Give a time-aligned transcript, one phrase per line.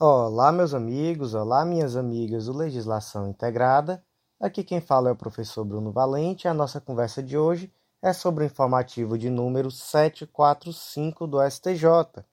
[0.00, 4.02] Olá, meus amigos, olá, minhas amigas do Legislação Integrada.
[4.40, 6.48] Aqui quem fala é o professor Bruno Valente.
[6.48, 7.72] A nossa conversa de hoje
[8.02, 12.24] é sobre o informativo de número 745 do STJ.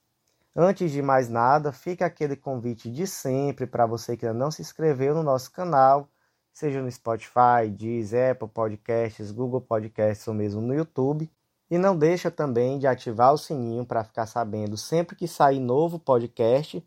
[0.56, 4.64] Antes de mais nada, fica aquele convite de sempre para você que ainda não se
[4.64, 6.10] inscreveu no nosso canal,
[6.52, 11.32] seja no Spotify, Deezer, Apple Podcasts, Google Podcasts ou mesmo no YouTube.
[11.70, 16.00] E não deixa também de ativar o sininho para ficar sabendo sempre que sair novo
[16.00, 16.84] podcast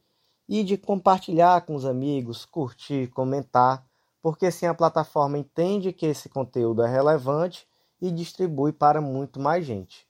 [0.48, 3.84] e de compartilhar com os amigos, curtir, comentar,
[4.23, 7.66] porque assim a plataforma entende que esse conteúdo é relevante
[8.00, 10.06] e distribui para muito mais gente.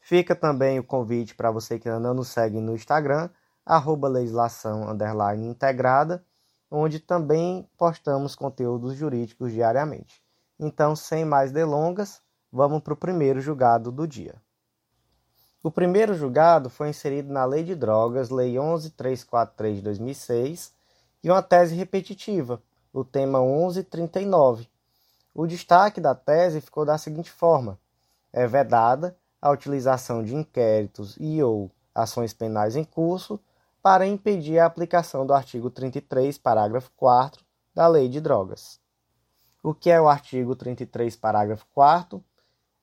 [0.00, 3.28] Fica também o convite para você que ainda não nos segue no Instagram,
[3.64, 4.96] arroba legislação
[5.42, 6.24] integrada,
[6.70, 10.22] onde também postamos conteúdos jurídicos diariamente.
[10.58, 14.40] Então, sem mais delongas, vamos para o primeiro julgado do dia.
[15.66, 20.72] O primeiro julgado foi inserido na Lei de Drogas, Lei 11343 de 2006,
[21.24, 22.62] e uma tese repetitiva,
[22.92, 24.68] o tema 1139.
[25.34, 27.76] O destaque da tese ficou da seguinte forma:
[28.32, 33.40] é vedada a utilização de inquéritos e ou ações penais em curso
[33.82, 38.78] para impedir a aplicação do artigo 33, parágrafo 4 da Lei de Drogas.
[39.64, 42.22] O que é o artigo 33, parágrafo 4?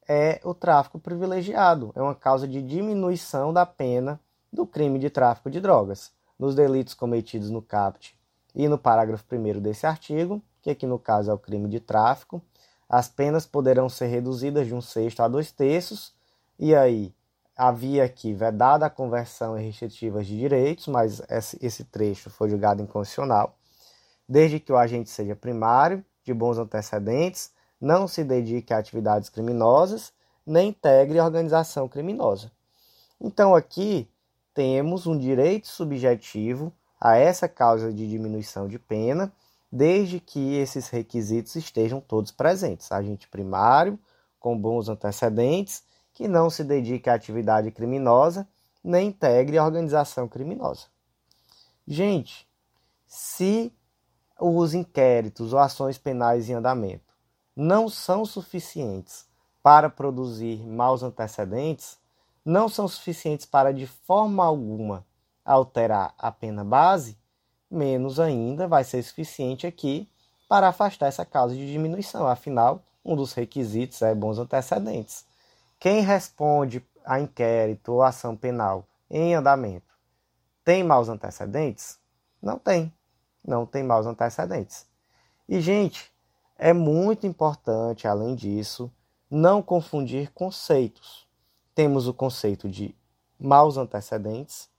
[0.07, 4.19] É o tráfico privilegiado, é uma causa de diminuição da pena
[4.51, 6.11] do crime de tráfico de drogas.
[6.37, 8.15] Nos delitos cometidos no CAPT
[8.55, 12.41] e no parágrafo 1 desse artigo, que aqui no caso é o crime de tráfico,
[12.89, 16.13] as penas poderão ser reduzidas de um sexto a dois terços,
[16.59, 17.13] e aí
[17.55, 21.21] havia aqui vedada a conversão em restritivas de direitos, mas
[21.61, 23.57] esse trecho foi julgado inconstitucional,
[24.27, 27.51] desde que o agente seja primário, de bons antecedentes,
[27.83, 30.13] não se dedique a atividades criminosas,
[30.45, 32.49] nem integre a organização criminosa.
[33.19, 34.09] Então aqui
[34.53, 39.33] temos um direito subjetivo a essa causa de diminuição de pena,
[39.69, 42.89] desde que esses requisitos estejam todos presentes.
[42.89, 43.99] Agente primário,
[44.39, 45.83] com bons antecedentes,
[46.13, 48.47] que não se dedique à atividade criminosa,
[48.81, 50.85] nem integre a organização criminosa.
[51.85, 52.47] Gente,
[53.05, 53.73] se
[54.39, 57.02] os inquéritos ou ações penais em andamento
[57.55, 59.25] não são suficientes
[59.61, 61.97] para produzir maus antecedentes,
[62.43, 65.05] não são suficientes para de forma alguma
[65.45, 67.17] alterar a pena base,
[67.69, 70.09] menos ainda vai ser suficiente aqui
[70.47, 72.27] para afastar essa causa de diminuição.
[72.27, 75.25] Afinal, um dos requisitos é bons antecedentes.
[75.79, 79.93] Quem responde a inquérito ou ação penal em andamento
[80.63, 81.99] tem maus antecedentes?
[82.41, 82.93] Não tem.
[83.45, 84.85] Não tem maus antecedentes.
[85.47, 86.12] E, gente,
[86.63, 88.89] é muito importante, além disso,
[89.29, 91.27] não confundir conceitos.
[91.75, 92.95] Temos o conceito de
[93.37, 94.69] maus antecedentes,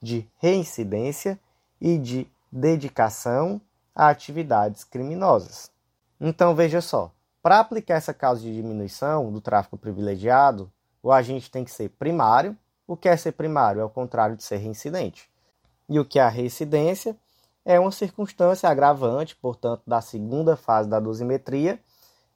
[0.00, 1.38] de reincidência
[1.78, 3.60] e de dedicação
[3.94, 5.70] a atividades criminosas.
[6.18, 11.64] Então veja só, para aplicar essa causa de diminuição do tráfico privilegiado, o agente tem
[11.64, 12.56] que ser primário.
[12.86, 13.82] O que é ser primário?
[13.82, 15.28] É o contrário de ser reincidente.
[15.86, 17.14] E o que é a reincidência?
[17.66, 21.78] É uma circunstância agravante, portanto, da segunda fase da dosimetria,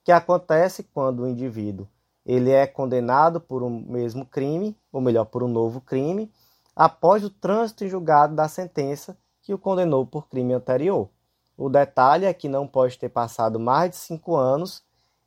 [0.05, 1.89] que acontece quando o indivíduo
[2.25, 6.31] ele é condenado por um mesmo crime, ou melhor, por um novo crime,
[6.77, 11.09] após o trânsito em julgado da sentença que o condenou por crime anterior.
[11.57, 14.83] O detalhe é que não pode ter passado mais de cinco anos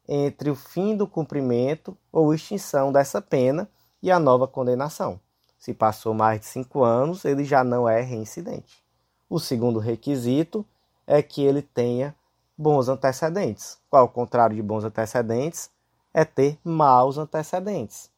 [0.07, 3.69] entre o fim do cumprimento ou extinção dessa pena
[4.01, 5.19] e a nova condenação.
[5.57, 8.83] Se passou mais de cinco anos, ele já não é reincidente.
[9.33, 10.63] O segundo requisito
[11.07, 12.13] é que ele tenha
[12.55, 13.79] bons antecedentes.
[13.89, 15.71] Qual o contrário de bons antecedentes?
[16.13, 18.11] É ter maus antecedentes.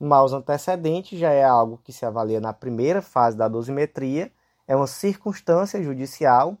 [0.00, 4.32] Maus antecedentes já é algo que se avalia na primeira fase da dosimetria,
[4.66, 6.58] é uma circunstância judicial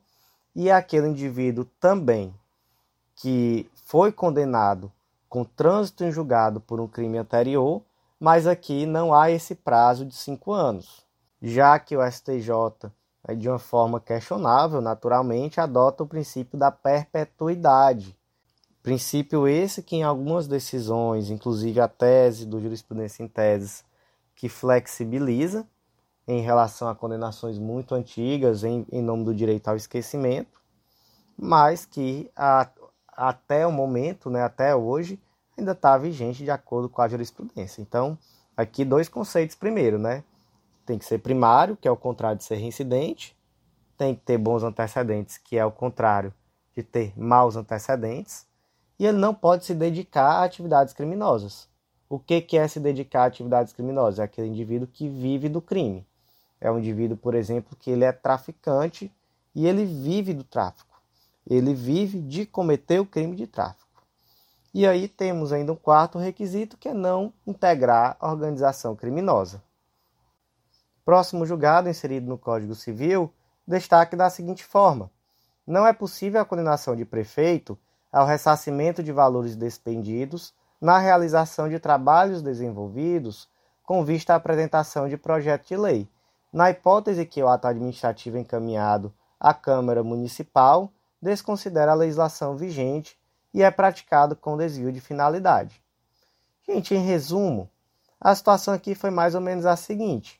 [0.54, 2.32] e é aquele indivíduo também
[3.16, 4.92] que foi condenado
[5.28, 7.82] com trânsito em julgado por um crime anterior,
[8.20, 11.04] mas aqui não há esse prazo de cinco anos,
[11.42, 12.92] já que o STJ
[13.34, 18.16] de uma forma questionável, naturalmente, adota o princípio da perpetuidade.
[18.82, 23.84] Princípio esse que em algumas decisões, inclusive a tese do jurisprudência em teses,
[24.34, 25.66] que flexibiliza
[26.26, 30.60] em relação a condenações muito antigas em, em nome do direito ao esquecimento,
[31.36, 32.68] mas que a,
[33.08, 35.20] até o momento, né, até hoje,
[35.56, 37.82] ainda está vigente de acordo com a jurisprudência.
[37.82, 38.16] Então,
[38.56, 40.22] aqui dois conceitos primeiro, né?
[40.88, 43.36] Tem que ser primário, que é o contrário de ser reincidente,
[43.98, 46.32] tem que ter bons antecedentes, que é o contrário
[46.74, 48.46] de ter maus antecedentes,
[48.98, 51.68] e ele não pode se dedicar a atividades criminosas.
[52.08, 54.18] O que, que é se dedicar a atividades criminosas?
[54.18, 56.06] É aquele indivíduo que vive do crime.
[56.58, 59.12] É um indivíduo, por exemplo, que ele é traficante
[59.54, 60.98] e ele vive do tráfico.
[61.46, 64.02] Ele vive de cometer o crime de tráfico.
[64.72, 69.62] E aí temos ainda um quarto requisito que é não integrar a organização criminosa.
[71.08, 73.32] Próximo julgado inserido no Código Civil
[73.66, 75.10] destaque da seguinte forma:
[75.66, 77.78] não é possível a condenação de prefeito
[78.12, 83.48] ao ressarcimento de valores despendidos na realização de trabalhos desenvolvidos
[83.86, 86.06] com vista à apresentação de projeto de lei,
[86.52, 89.10] na hipótese que o ato administrativo encaminhado
[89.40, 93.18] à Câmara Municipal desconsidera a legislação vigente
[93.54, 95.82] e é praticado com desvio de finalidade.
[96.68, 97.66] Gente, em resumo,
[98.20, 100.37] a situação aqui foi mais ou menos a seguinte: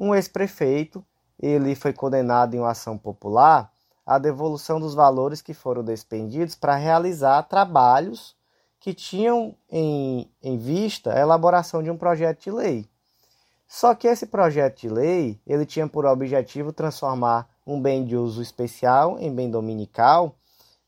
[0.00, 1.04] um ex-prefeito,
[1.38, 3.70] ele foi condenado em uma ação popular
[4.06, 8.34] à devolução dos valores que foram despendidos para realizar trabalhos
[8.80, 12.88] que tinham em, em vista a elaboração de um projeto de lei.
[13.68, 18.40] Só que esse projeto de lei, ele tinha por objetivo transformar um bem de uso
[18.40, 20.34] especial em bem dominical,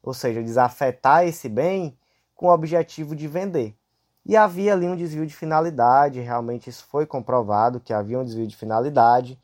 [0.03, 1.97] ou seja, desafetar esse bem
[2.35, 3.77] com o objetivo de vender.
[4.25, 8.47] E havia ali um desvio de finalidade, realmente isso foi comprovado que havia um desvio
[8.47, 9.39] de finalidade.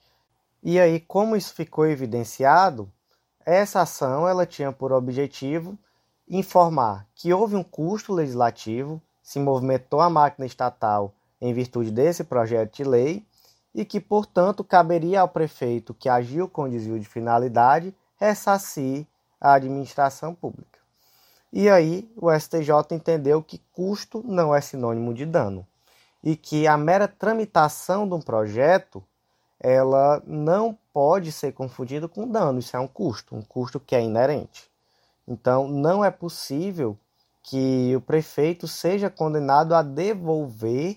[0.62, 2.90] E aí, como isso ficou evidenciado,
[3.44, 5.76] essa ação ela tinha por objetivo
[6.28, 12.76] informar que houve um custo legislativo, se movimentou a máquina estatal em virtude desse projeto
[12.76, 13.26] de lei
[13.74, 19.06] e que, portanto, caberia ao prefeito que agiu com desvio de finalidade ressarcir
[19.40, 20.77] a administração pública.
[21.52, 25.66] E aí o STJ entendeu que custo não é sinônimo de dano
[26.22, 29.02] e que a mera tramitação de um projeto
[29.60, 34.02] ela não pode ser confundida com dano, isso é um custo, um custo que é
[34.02, 34.70] inerente.
[35.26, 36.96] Então, não é possível
[37.42, 40.96] que o prefeito seja condenado a devolver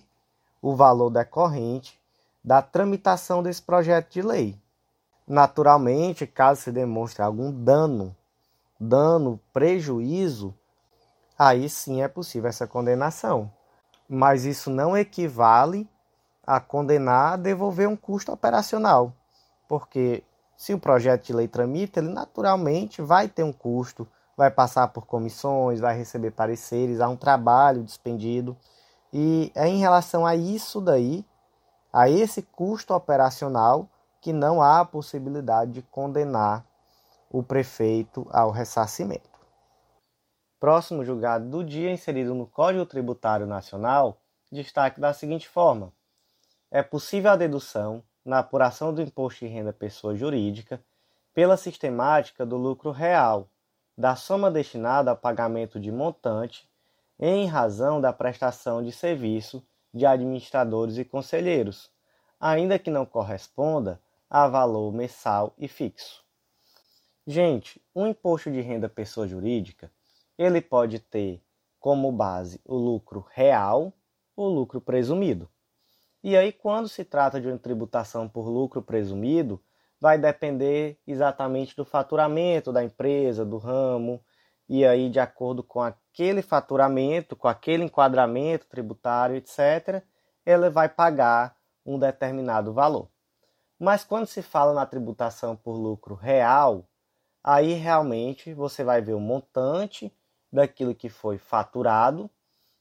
[0.61, 1.99] o valor decorrente
[2.43, 4.55] da tramitação desse projeto de lei.
[5.27, 8.15] Naturalmente, caso se demonstre algum dano,
[8.81, 10.53] dano, prejuízo,
[11.37, 13.51] aí sim é possível essa condenação.
[14.09, 15.89] Mas isso não equivale
[16.45, 19.13] a condenar a devolver um custo operacional,
[19.67, 20.23] porque
[20.57, 24.07] se o projeto de lei tramita, ele naturalmente vai ter um custo
[24.41, 28.57] vai passar por comissões, vai receber pareceres, há um trabalho despendido.
[29.13, 31.23] E é em relação a isso daí,
[31.93, 33.87] a esse custo operacional,
[34.19, 36.65] que não há a possibilidade de condenar
[37.31, 39.29] o prefeito ao ressarcimento.
[40.59, 45.93] Próximo julgado do dia, inserido no Código Tributário Nacional, destaque da seguinte forma:
[46.69, 50.83] é possível a dedução, na apuração do imposto de renda pessoa jurídica,
[51.33, 53.47] pela sistemática do lucro real,
[53.97, 56.69] da soma destinada ao pagamento de montante
[57.17, 61.89] em razão da prestação de serviço de administradores e conselheiros,
[62.39, 66.20] ainda que não corresponda a valor mensal e fixo.
[67.27, 69.91] Gente, o um imposto de renda pessoa jurídica,
[70.37, 71.39] ele pode ter
[71.79, 73.93] como base o lucro real
[74.35, 75.47] ou lucro presumido.
[76.23, 79.61] E aí, quando se trata de uma tributação por lucro presumido,
[79.99, 84.19] vai depender exatamente do faturamento da empresa, do ramo,
[84.67, 90.03] e aí, de acordo com aquele faturamento, com aquele enquadramento tributário, etc.,
[90.43, 93.07] ela vai pagar um determinado valor.
[93.77, 96.87] Mas quando se fala na tributação por lucro real,
[97.43, 100.11] aí realmente você vai ver o montante
[100.51, 102.29] daquilo que foi faturado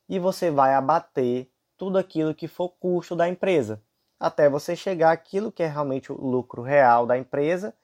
[0.08, 3.82] e você vai abater tudo aquilo que for custo da empresa
[4.20, 7.74] até você chegar àquilo que é realmente o lucro real da empresa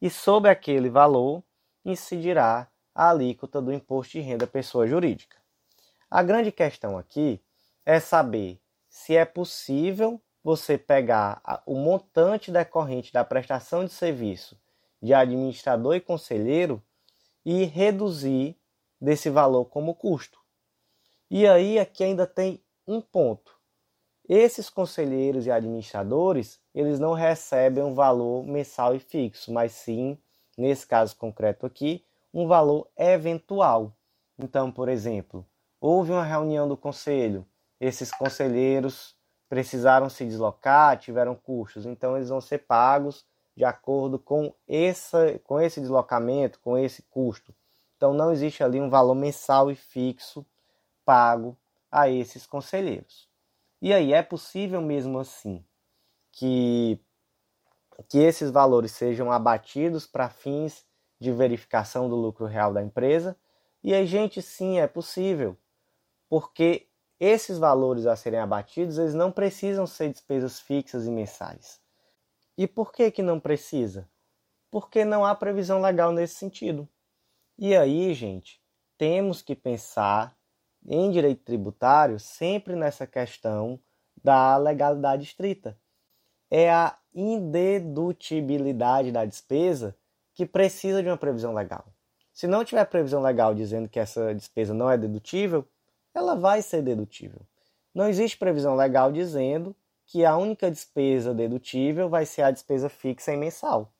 [0.00, 1.44] e sobre aquele valor
[1.84, 5.36] incidirá a alíquota do imposto de renda pessoa jurídica.
[6.10, 7.42] A grande questão aqui
[7.84, 8.58] é saber
[8.88, 14.58] se é possível você pegar o montante decorrente da prestação de serviço
[15.02, 16.80] de administrador e conselheiro
[17.44, 18.56] e reduzir
[19.00, 20.38] desse valor como custo.
[21.28, 23.58] E aí aqui ainda tem um ponto.
[24.28, 30.16] Esses conselheiros e administradores, eles não recebem um valor mensal e fixo, mas sim,
[30.56, 33.96] nesse caso concreto aqui, um valor eventual.
[34.38, 35.44] Então, por exemplo,
[35.80, 37.44] houve uma reunião do conselho,
[37.80, 39.16] esses conselheiros
[39.48, 45.60] precisaram se deslocar, tiveram custos, então eles vão ser pagos de acordo com, essa, com
[45.60, 47.54] esse deslocamento, com esse custo.
[47.96, 50.44] Então não existe ali um valor mensal e fixo
[51.04, 51.56] pago
[51.90, 53.28] a esses conselheiros.
[53.80, 55.64] E aí é possível mesmo assim
[56.30, 56.98] que
[58.08, 60.84] que esses valores sejam abatidos para fins
[61.20, 63.36] de verificação do lucro real da empresa?
[63.82, 65.56] E aí, gente, sim, é possível,
[66.28, 71.81] porque esses valores a serem abatidos, eles não precisam ser despesas fixas e mensais.
[72.56, 74.08] E por que, que não precisa?
[74.70, 76.88] Porque não há previsão legal nesse sentido.
[77.58, 78.60] E aí, gente,
[78.98, 80.36] temos que pensar
[80.86, 83.80] em direito tributário sempre nessa questão
[84.22, 85.78] da legalidade estrita.
[86.50, 89.96] É a indedutibilidade da despesa
[90.34, 91.86] que precisa de uma previsão legal.
[92.32, 95.68] Se não tiver previsão legal dizendo que essa despesa não é dedutível,
[96.14, 97.40] ela vai ser dedutível.
[97.94, 99.76] Não existe previsão legal dizendo
[100.12, 103.90] que a única despesa dedutível vai ser a despesa fixa e mensal.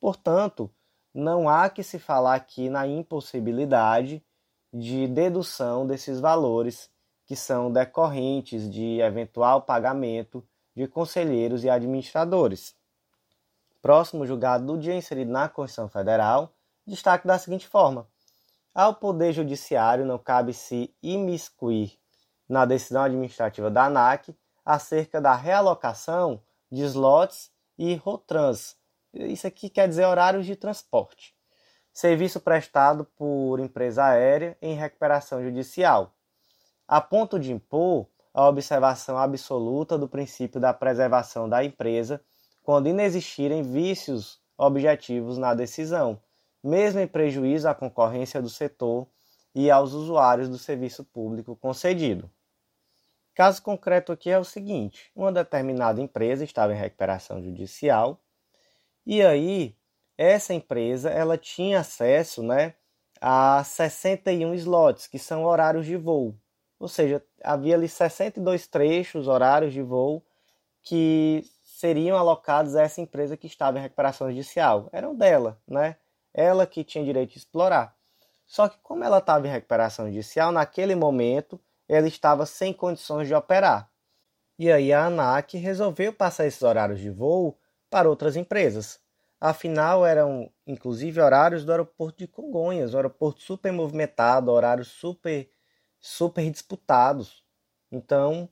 [0.00, 0.70] Portanto,
[1.12, 4.24] não há que se falar aqui na impossibilidade
[4.72, 6.88] de dedução desses valores
[7.26, 10.42] que são decorrentes de eventual pagamento
[10.74, 12.74] de conselheiros e administradores.
[13.82, 16.50] Próximo julgado do dia inserido na Constituição Federal,
[16.86, 18.08] destaque da seguinte forma:
[18.74, 21.98] ao Poder Judiciário não cabe se imiscuir
[22.48, 24.34] na decisão administrativa da ANAC
[24.68, 28.76] acerca da realocação de slots e rotrans.
[29.14, 31.34] Isso aqui quer dizer horários de transporte.
[31.90, 36.12] Serviço prestado por empresa aérea em recuperação judicial,
[36.86, 42.20] a ponto de impor a observação absoluta do princípio da preservação da empresa
[42.62, 46.20] quando inexistirem vícios objetivos na decisão,
[46.62, 49.06] mesmo em prejuízo à concorrência do setor
[49.54, 52.30] e aos usuários do serviço público concedido.
[53.38, 58.20] Caso concreto aqui é o seguinte: uma determinada empresa estava em recuperação judicial
[59.06, 59.76] e aí
[60.16, 62.74] essa empresa ela tinha acesso, né,
[63.20, 66.34] a 61 slots, que são horários de voo.
[66.80, 70.20] Ou seja, havia ali 62 trechos, horários de voo
[70.82, 74.88] que seriam alocados a essa empresa que estava em recuperação judicial.
[74.92, 75.94] Eram dela, né?
[76.34, 77.96] Ela que tinha direito de explorar.
[78.44, 83.34] Só que como ela estava em recuperação judicial, naquele momento ela estava sem condições de
[83.34, 83.90] operar.
[84.58, 89.00] E aí a ANAC resolveu passar esses horários de voo para outras empresas.
[89.40, 95.48] Afinal, eram inclusive horários do aeroporto de Congonhas, um aeroporto super movimentado, horários super,
[96.00, 97.44] super disputados.
[97.90, 98.48] Então,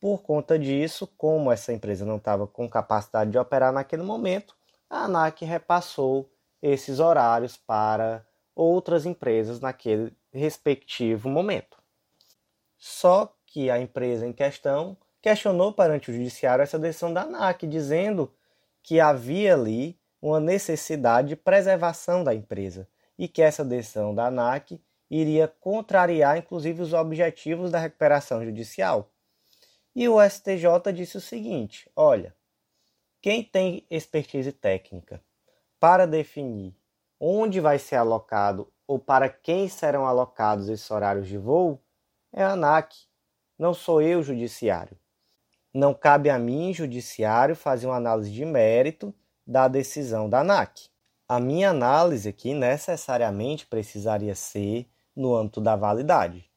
[0.00, 4.56] por conta disso, como essa empresa não estava com capacidade de operar naquele momento,
[4.88, 6.30] a ANAC repassou
[6.62, 11.79] esses horários para outras empresas naquele respectivo momento.
[12.80, 18.32] Só que a empresa em questão questionou perante o judiciário essa decisão da ANAC, dizendo
[18.82, 24.80] que havia ali uma necessidade de preservação da empresa e que essa decisão da ANAC
[25.10, 29.10] iria contrariar inclusive os objetivos da recuperação judicial.
[29.94, 32.34] E o STJ disse o seguinte: olha,
[33.20, 35.22] quem tem expertise técnica
[35.78, 36.74] para definir
[37.18, 41.78] onde vai ser alocado ou para quem serão alocados esses horários de voo
[42.32, 42.94] é a ANAC,
[43.58, 44.96] não sou eu, judiciário.
[45.72, 49.14] Não cabe a mim, judiciário, fazer uma análise de mérito
[49.46, 50.88] da decisão da ANAC.
[51.28, 56.50] A minha análise aqui necessariamente precisaria ser no âmbito da validade.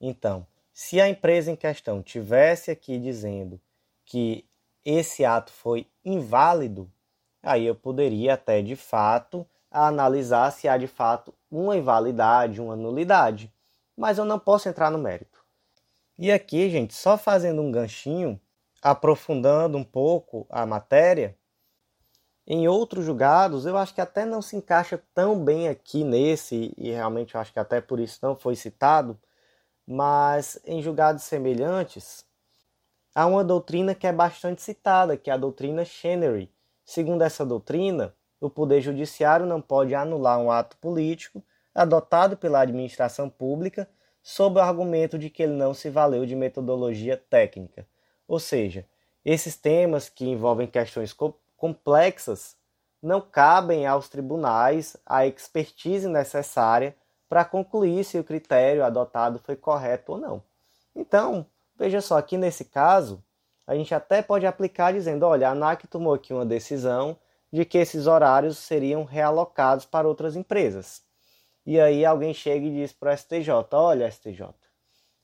[0.00, 3.60] Então, se a empresa em questão tivesse aqui dizendo
[4.04, 4.44] que
[4.84, 6.90] esse ato foi inválido,
[7.42, 13.52] aí eu poderia até de fato analisar se há de fato uma invalidade, uma nulidade
[13.96, 15.44] mas eu não posso entrar no mérito.
[16.18, 18.40] E aqui, gente, só fazendo um ganchinho,
[18.82, 21.36] aprofundando um pouco a matéria,
[22.46, 26.90] em outros julgados, eu acho que até não se encaixa tão bem aqui nesse, e
[26.90, 29.18] realmente eu acho que até por isso não foi citado,
[29.84, 32.24] mas em julgados semelhantes,
[33.14, 36.48] há uma doutrina que é bastante citada, que é a doutrina Chenery.
[36.84, 41.42] Segundo essa doutrina, o Poder Judiciário não pode anular um ato político
[41.76, 43.88] adotado pela administração pública
[44.22, 47.86] sob o argumento de que ele não se valeu de metodologia técnica.
[48.26, 48.86] Ou seja,
[49.24, 51.14] esses temas que envolvem questões
[51.56, 52.56] complexas
[53.02, 56.96] não cabem aos tribunais a expertise necessária
[57.28, 60.42] para concluir se o critério adotado foi correto ou não.
[60.94, 63.22] Então, veja só, aqui nesse caso,
[63.66, 67.18] a gente até pode aplicar dizendo: olha, a ANAC tomou aqui uma decisão
[67.52, 71.05] de que esses horários seriam realocados para outras empresas.
[71.66, 74.54] E aí alguém chega e diz para o STJ: olha, STJ,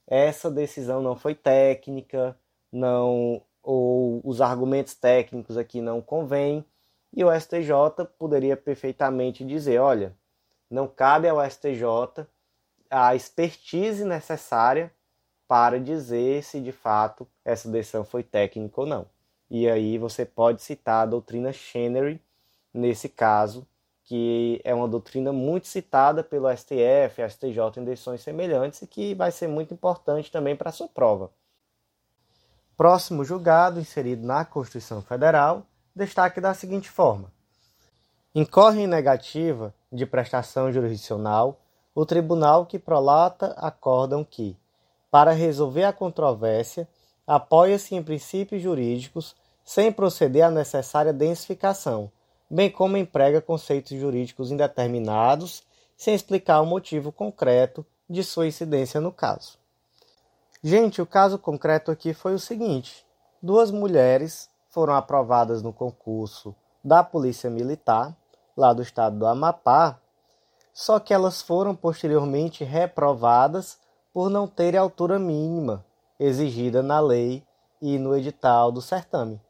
[0.07, 2.37] essa decisão não foi técnica,
[2.71, 6.65] não ou os argumentos técnicos aqui não convêm.
[7.15, 10.17] E o STJ poderia perfeitamente dizer: olha,
[10.69, 12.27] não cabe ao STJ
[12.91, 14.93] a expertise necessária
[15.47, 19.07] para dizer se de fato essa decisão foi técnica ou não.
[19.49, 22.21] E aí você pode citar a doutrina Chenery
[22.73, 23.67] nesse caso
[24.05, 29.31] que é uma doutrina muito citada pelo STF, STJ em decisões semelhantes e que vai
[29.31, 31.31] ser muito importante também para a sua prova.
[32.77, 37.31] Próximo julgado, inserido na Constituição Federal, destaque da seguinte forma:
[38.35, 41.61] incorre em negativa de prestação jurisdicional
[41.95, 44.57] o tribunal que prolata acórdão que,
[45.11, 46.89] para resolver a controvérsia,
[47.27, 52.11] apoia-se em princípios jurídicos sem proceder à necessária densificação,
[52.53, 55.63] bem como emprega conceitos jurídicos indeterminados
[55.97, 59.57] sem explicar o motivo concreto de sua incidência no caso.
[60.63, 63.07] Gente, o caso concreto aqui foi o seguinte:
[63.41, 66.55] duas mulheres foram aprovadas no concurso
[66.85, 68.15] da Polícia Militar,
[68.55, 69.99] lá do estado do Amapá,
[70.75, 73.79] só que elas foram posteriormente reprovadas
[74.13, 75.87] por não terem altura mínima
[76.21, 77.43] exigida na lei
[77.81, 79.41] e no edital do certame.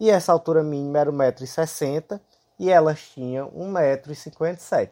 [0.00, 2.20] E essa altura mínima era 1,60m
[2.58, 4.90] e elas tinham 1,57m.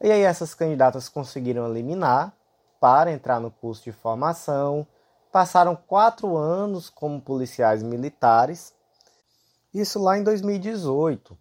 [0.00, 2.32] E aí essas candidatas conseguiram eliminar
[2.78, 4.86] para entrar no curso de formação,
[5.32, 8.74] passaram quatro anos como policiais militares,
[9.72, 11.36] isso lá em 2018.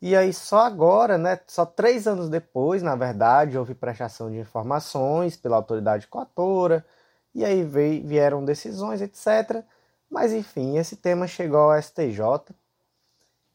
[0.00, 5.36] E aí só agora, né, só três anos depois, na verdade, houve prestação de informações
[5.36, 6.84] pela autoridade coatora,
[7.34, 9.64] e aí veio, vieram decisões, etc.
[10.14, 12.54] Mas enfim, esse tema chegou ao STJ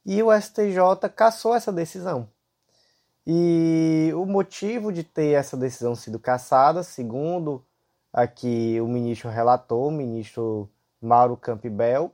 [0.06, 2.28] e o STJ cassou essa decisão.
[3.26, 7.66] E o motivo de ter essa decisão sido cassada, segundo
[8.12, 10.70] aqui o ministro relatou, o ministro
[11.02, 12.14] Mauro Campbell,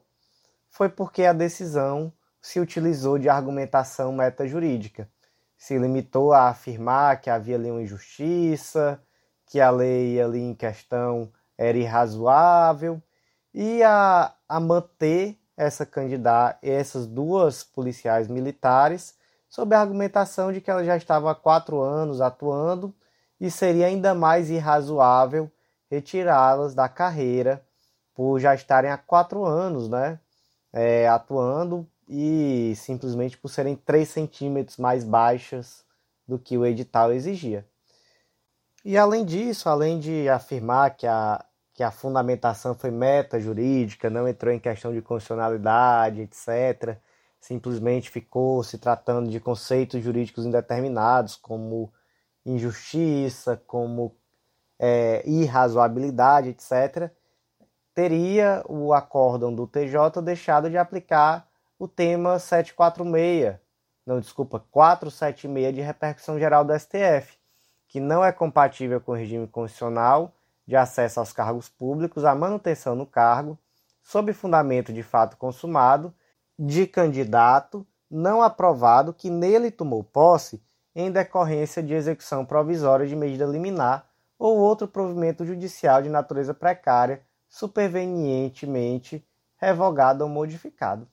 [0.70, 5.10] foi porque a decisão se utilizou de argumentação metajurídica.
[5.58, 9.02] Se limitou a afirmar que havia ali uma injustiça,
[9.48, 13.02] que a lei ali em questão era irrazoável
[13.58, 19.16] e a, a manter essa candidata, essas duas policiais militares
[19.48, 22.94] sob a argumentação de que ela já estava há quatro anos atuando
[23.40, 25.50] e seria ainda mais irrazoável
[25.90, 27.66] retirá-las da carreira
[28.14, 30.20] por já estarem há quatro anos né,
[30.74, 35.86] é, atuando e simplesmente por serem 3 centímetros mais baixas
[36.28, 37.66] do que o edital exigia.
[38.84, 41.44] E além disso, além de afirmar que a,
[41.76, 46.98] que a fundamentação foi meta jurídica, não entrou em questão de constitucionalidade, etc.,
[47.38, 51.94] simplesmente ficou se tratando de conceitos jurídicos indeterminados, como
[52.46, 54.16] injustiça, como
[54.80, 57.12] é, irrazoabilidade, etc.,
[57.94, 61.46] teria o acórdão do TJ deixado de aplicar
[61.78, 63.58] o tema 746,
[64.06, 67.38] não, desculpa, 476 de repercussão geral do STF,
[67.86, 70.34] que não é compatível com o regime constitucional
[70.66, 73.58] de acesso aos cargos públicos, a manutenção no cargo,
[74.02, 76.14] sob fundamento de fato consumado,
[76.58, 80.64] de candidato não aprovado que nele tomou posse
[80.96, 87.22] em decorrência de execução provisória de medida liminar ou outro provimento judicial de natureza precária,
[87.50, 89.26] supervenientemente
[89.58, 91.08] revogado ou modificado.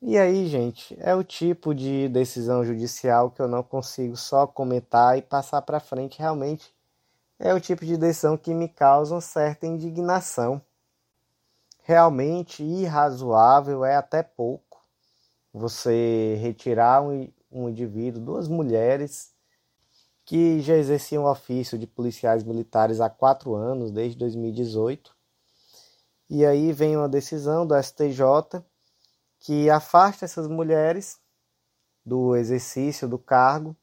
[0.00, 5.16] E aí, gente, é o tipo de decisão judicial que eu não consigo só comentar
[5.16, 6.18] e passar para frente.
[6.18, 6.74] Realmente
[7.44, 10.62] é o tipo de decisão que me causa uma certa indignação.
[11.82, 14.80] Realmente irrazoável é até pouco
[15.52, 19.32] você retirar um, um indivíduo, duas mulheres
[20.24, 25.12] que já exerciam o ofício de policiais militares há quatro anos, desde 2018.
[26.30, 28.62] E aí vem uma decisão do STJ
[29.40, 31.18] que afasta essas mulheres
[32.06, 33.76] do exercício do cargo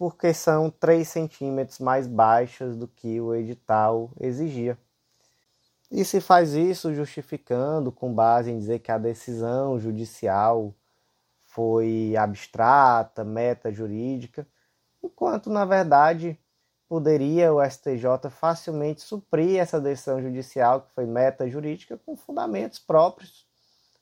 [0.00, 4.78] porque são 3 centímetros mais baixas do que o edital exigia.
[5.90, 10.74] E se faz isso justificando com base em dizer que a decisão judicial
[11.44, 14.48] foi abstrata, meta jurídica,
[15.02, 16.40] enquanto na verdade
[16.88, 23.46] poderia o STJ facilmente suprir essa decisão judicial que foi meta jurídica com fundamentos próprios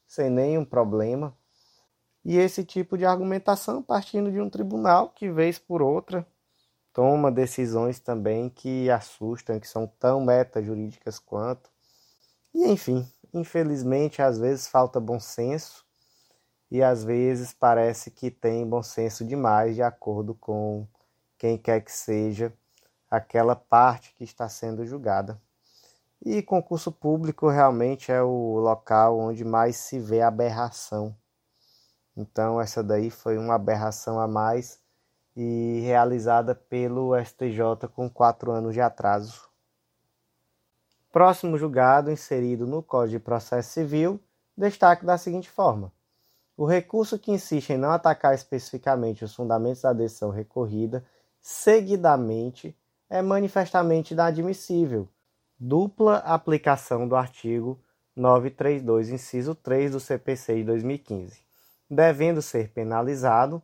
[0.06, 1.37] sem nenhum problema.
[2.29, 6.27] E esse tipo de argumentação partindo de um tribunal que, vez por outra,
[6.93, 11.71] toma decisões também que assustam, que são tão meta-jurídicas quanto.
[12.55, 15.87] E, enfim, infelizmente, às vezes falta bom senso
[16.71, 20.87] e às vezes parece que tem bom senso demais, de acordo com
[21.38, 22.53] quem quer que seja
[23.11, 25.41] aquela parte que está sendo julgada.
[26.23, 31.17] E concurso público realmente é o local onde mais se vê aberração.
[32.18, 34.81] Então, essa daí foi uma aberração a mais
[35.37, 39.48] e realizada pelo STJ com quatro anos de atraso.
[41.12, 44.20] Próximo julgado, inserido no Código de Processo Civil,
[44.57, 45.92] destaque da seguinte forma:
[46.57, 51.04] o recurso que insiste em não atacar especificamente os fundamentos da decisão recorrida
[51.40, 52.76] seguidamente
[53.09, 55.09] é manifestamente inadmissível.
[55.57, 57.78] Dupla aplicação do artigo
[58.16, 61.47] 932, inciso 3 do CPC de 2015,
[61.88, 63.62] devendo ser penalizado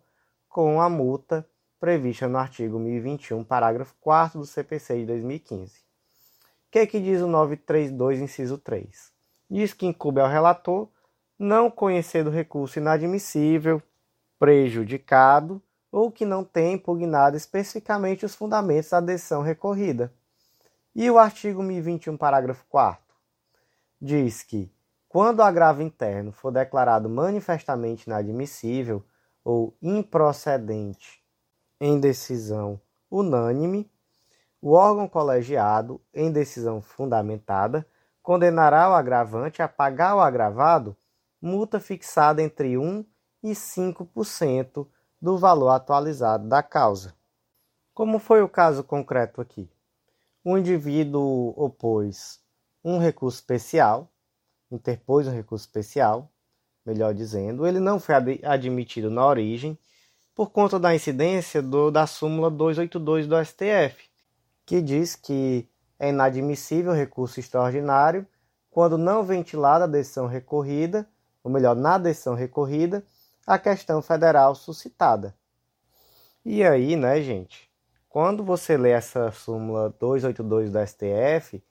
[0.49, 1.47] com a multa
[1.79, 5.79] prevista no artigo 1021, parágrafo 4 do CPC de 2015.
[5.79, 9.13] O que, que diz o 932, inciso 3?
[9.51, 10.89] Diz que incube ao relator
[11.39, 13.83] não conhecer do recurso inadmissível,
[14.39, 20.13] prejudicado ou que não tem impugnado especificamente os fundamentos da decisão recorrida.
[20.95, 23.05] E o artigo 1021, parágrafo 4
[24.01, 24.71] diz que,
[25.15, 29.01] quando o agravo interno for declarado manifestamente inadmissível
[29.45, 31.23] ou improcedente
[31.81, 33.89] em decisão unânime,
[34.61, 37.87] o órgão colegiado, em decisão fundamentada,
[38.25, 40.97] condenará o agravante a pagar o agravado
[41.41, 43.07] multa fixada entre 1
[43.41, 44.85] e 5%
[45.23, 47.15] do valor atualizado da causa.
[47.95, 49.71] Como foi o caso concreto aqui?
[50.45, 52.43] O indivíduo opôs
[52.85, 54.11] um recurso especial,
[54.75, 56.31] interpôs um recurso especial,
[56.85, 59.79] melhor dizendo, ele não foi ad admitido na origem
[60.35, 64.11] por conta da incidência do, da súmula 282 do STF,
[64.67, 68.27] que diz que é inadmissível recurso extraordinário
[68.71, 71.09] quando não ventilada a decisão recorrida,
[71.45, 73.05] ou melhor, na decisão recorrida,
[73.47, 75.35] a questão federal suscitada.
[76.45, 77.71] E aí, né, gente,
[78.09, 81.63] quando você lê essa súmula 282 do STF,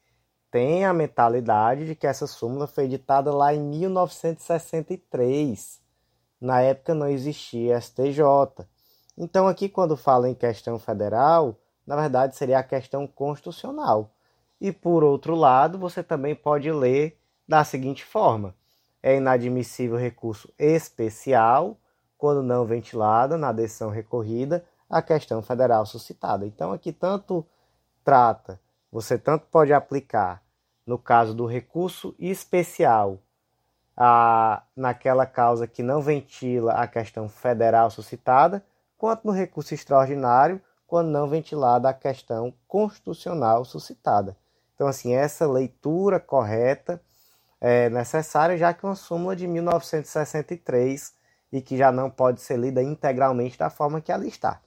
[0.54, 5.82] tem a mentalidade de que essa súmula foi editada lá em 1963.
[6.40, 8.22] Na época não existia STJ.
[9.18, 14.12] Então, aqui, quando fala em questão federal, na verdade seria a questão constitucional.
[14.62, 18.54] E por outro lado, você também pode ler da seguinte forma:
[19.02, 21.80] é inadmissível recurso especial
[22.16, 26.46] quando não ventilada na decisão recorrida a questão federal suscitada.
[26.46, 27.44] Então, aqui tanto
[28.04, 28.62] trata,
[28.94, 30.44] você tanto pode aplicar
[30.86, 33.18] no caso do recurso especial,
[33.98, 38.64] a, naquela causa que não ventila a questão federal suscitada,
[38.96, 44.38] quanto no recurso extraordinário, quando não ventilada a questão constitucional suscitada.
[44.76, 47.02] Então, assim, essa leitura correta
[47.60, 51.14] é necessária, já que uma súmula de 1963
[51.52, 54.60] e que já não pode ser lida integralmente da forma que ela está.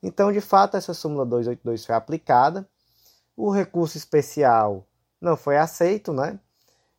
[0.00, 2.68] Então, de fato, essa súmula 282 foi aplicada.
[3.36, 4.86] O recurso especial
[5.20, 6.38] não foi aceito, né?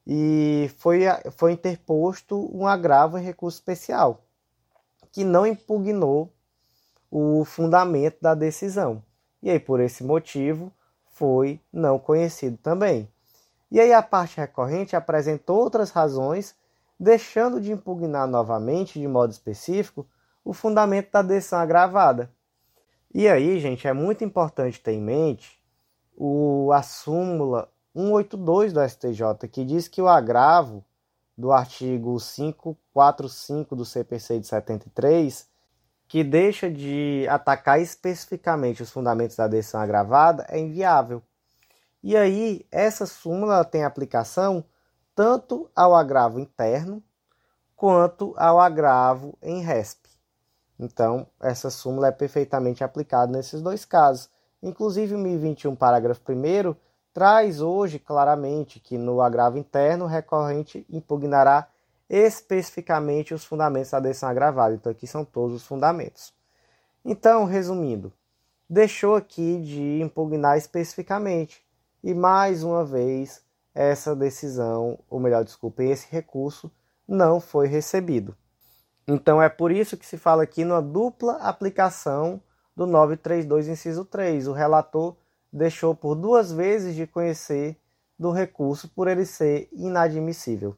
[0.05, 4.21] E foi, foi interposto um agravo em recurso especial,
[5.11, 6.31] que não impugnou
[7.09, 9.01] o fundamento da decisão.
[9.41, 10.71] E aí, por esse motivo,
[11.07, 13.09] foi não conhecido também.
[13.71, 16.53] E aí, a parte recorrente apresentou outras razões,
[16.99, 20.05] deixando de impugnar novamente, de modo específico,
[20.43, 22.29] o fundamento da decisão agravada.
[23.13, 25.59] E aí, gente, é muito importante ter em mente
[26.15, 30.83] o, a súmula 182 do STJ, que diz que o agravo
[31.37, 35.47] do artigo 545 do CPC de 73,
[36.07, 41.21] que deixa de atacar especificamente os fundamentos da decisão agravada, é inviável.
[42.01, 44.63] E aí, essa súmula tem aplicação
[45.15, 47.01] tanto ao agravo interno
[47.75, 50.09] quanto ao agravo em RESP.
[50.77, 54.29] Então, essa súmula é perfeitamente aplicada nesses dois casos.
[54.65, 56.75] Inclusive, o 1021, parágrafo 1
[57.13, 61.67] traz hoje claramente que no agravo interno o recorrente impugnará
[62.09, 64.73] especificamente os fundamentos da decisão agravada.
[64.73, 66.33] Então aqui são todos os fundamentos.
[67.05, 68.11] Então, resumindo,
[68.67, 71.63] deixou aqui de impugnar especificamente
[72.03, 76.71] e mais uma vez essa decisão, ou melhor, desculpe, esse recurso
[77.07, 78.35] não foi recebido.
[79.07, 82.41] Então é por isso que se fala aqui numa dupla aplicação
[82.75, 84.47] do 932 inciso 3.
[84.47, 85.15] O relator
[85.51, 87.77] deixou por duas vezes de conhecer
[88.17, 90.75] do recurso por ele ser inadmissível.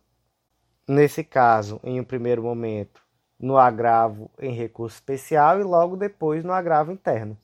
[0.88, 3.02] Nesse caso, em um primeiro momento,
[3.40, 7.38] no agravo em recurso especial e logo depois no agravo interno.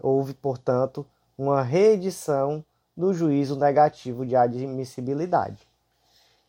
[0.00, 1.06] Houve, portanto,
[1.36, 2.64] uma reedição
[2.96, 5.68] do juízo negativo de admissibilidade.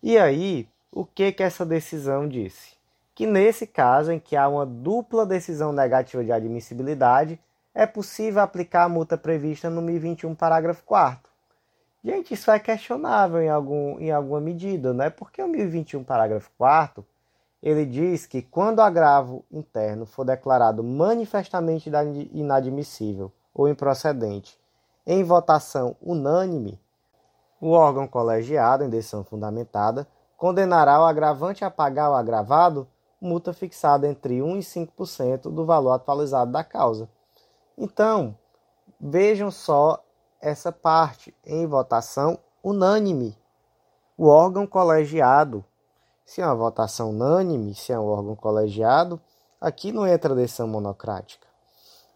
[0.02, 2.79] E aí, o que que essa decisão disse?
[3.20, 7.38] Que nesse caso em que há uma dupla decisão negativa de admissibilidade,
[7.76, 11.30] é possível aplicar a multa prevista no 1021, parágrafo 4
[12.02, 15.10] Gente, isso é questionável em, algum, em alguma medida, né?
[15.10, 17.06] Porque o 1021, parágrafo 4
[17.62, 21.92] ele diz que quando o agravo interno for declarado manifestamente
[22.32, 24.58] inadmissível ou improcedente
[25.06, 26.80] em votação unânime,
[27.60, 32.88] o órgão colegiado, em decisão fundamentada, condenará o agravante a pagar o agravado
[33.22, 37.10] multa fixada entre 1 e 5% do valor atualizado da causa.
[37.78, 38.38] Então,
[39.00, 40.04] vejam só
[40.42, 43.38] essa parte em votação unânime.
[44.18, 45.64] o órgão colegiado,
[46.26, 49.20] se é uma votação unânime, se é um órgão colegiado,
[49.62, 51.48] aqui não entra decisão monocrática.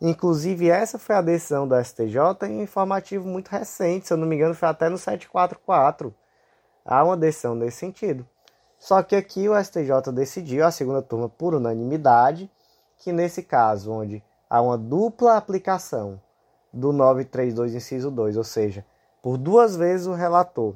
[0.01, 4.27] Inclusive, essa foi a decisão do STJ em um informativo muito recente, se eu não
[4.27, 6.13] me engano, foi até no 744.
[6.85, 8.27] Há uma decisão nesse sentido.
[8.83, 12.51] Só que aqui o STJ decidiu, a segunda turma por unanimidade,
[12.97, 16.19] que nesse caso, onde há uma dupla aplicação
[16.73, 18.85] do 932, inciso 2, ou seja,
[19.21, 20.75] por duas vezes o relator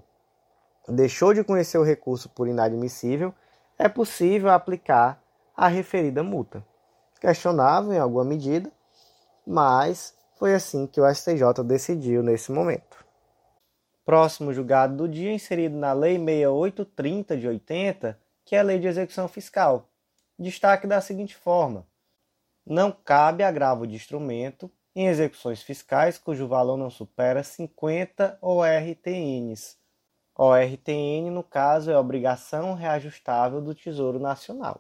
[0.87, 3.33] deixou de conhecer o recurso por inadmissível,
[3.77, 5.21] é possível aplicar
[5.53, 6.65] a referida multa.
[7.19, 8.71] Questionável em alguma medida,
[9.45, 12.86] mas foi assim que o STJ decidiu nesse momento.
[14.07, 18.87] Próximo julgado do dia inserido na Lei 6830 de 80, que é a Lei de
[18.87, 19.89] Execução Fiscal.
[20.39, 21.85] Destaque da seguinte forma:
[22.65, 29.77] não cabe agravo de instrumento em execuções fiscais cujo valor não supera 50 ORTNs.
[30.33, 34.79] ORTN, no caso, é obrigação reajustável do Tesouro Nacional.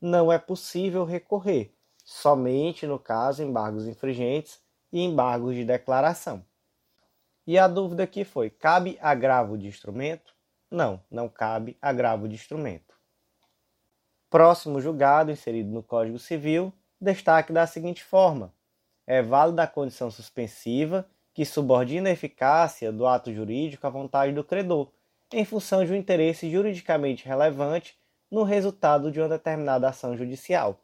[0.00, 1.72] não é possível recorrer,
[2.04, 4.60] somente no caso embargos infringentes
[4.92, 6.44] e embargos de declaração.
[7.46, 10.34] E a dúvida aqui foi: cabe agravo de instrumento?
[10.70, 12.94] Não, não cabe agravo de instrumento.
[14.28, 18.52] Próximo julgado inserido no Código Civil, destaque da seguinte forma:
[19.06, 24.44] é válida a condição suspensiva que subordina a eficácia do ato jurídico à vontade do
[24.44, 24.88] credor,
[25.32, 27.96] em função de um interesse juridicamente relevante
[28.30, 30.78] no resultado de uma determinada ação judicial.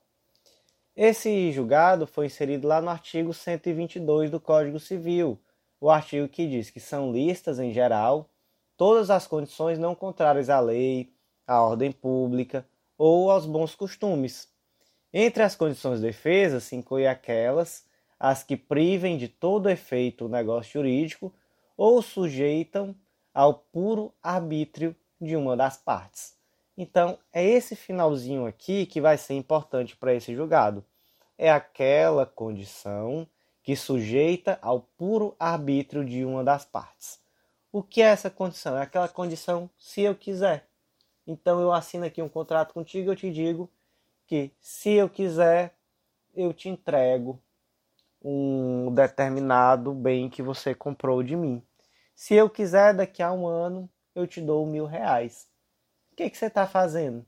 [0.96, 5.38] Esse julgado foi inserido lá no artigo 122 do Código Civil,
[5.80, 8.28] o artigo que diz que são listas, em geral,
[8.76, 11.12] todas as condições não contrárias à lei,
[11.46, 14.48] à ordem pública ou aos bons costumes.
[15.12, 17.84] Entre as condições de defesa se inclui aquelas
[18.18, 21.32] as que privem de todo efeito o negócio jurídico
[21.76, 22.94] ou sujeitam
[23.32, 26.36] ao puro arbítrio de uma das partes.
[26.76, 30.84] Então, é esse finalzinho aqui que vai ser importante para esse julgado.
[31.36, 33.26] É aquela condição
[33.62, 37.20] que sujeita ao puro arbítrio de uma das partes.
[37.70, 38.76] O que é essa condição?
[38.78, 40.66] É aquela condição se eu quiser.
[41.26, 43.70] Então eu assino aqui um contrato contigo, eu te digo
[44.26, 45.74] que se eu quiser,
[46.34, 47.38] eu te entrego
[48.22, 51.62] um determinado bem que você comprou de mim.
[52.14, 55.48] Se eu quiser, daqui a um ano, eu te dou mil reais.
[56.12, 57.24] O que, que você está fazendo?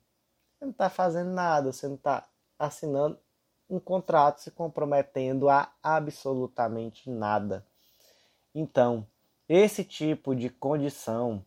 [0.59, 3.19] Você não está fazendo nada, você não está assinando
[3.69, 7.65] um contrato se comprometendo a absolutamente nada.
[8.55, 9.07] Então,
[9.49, 11.45] esse tipo de condição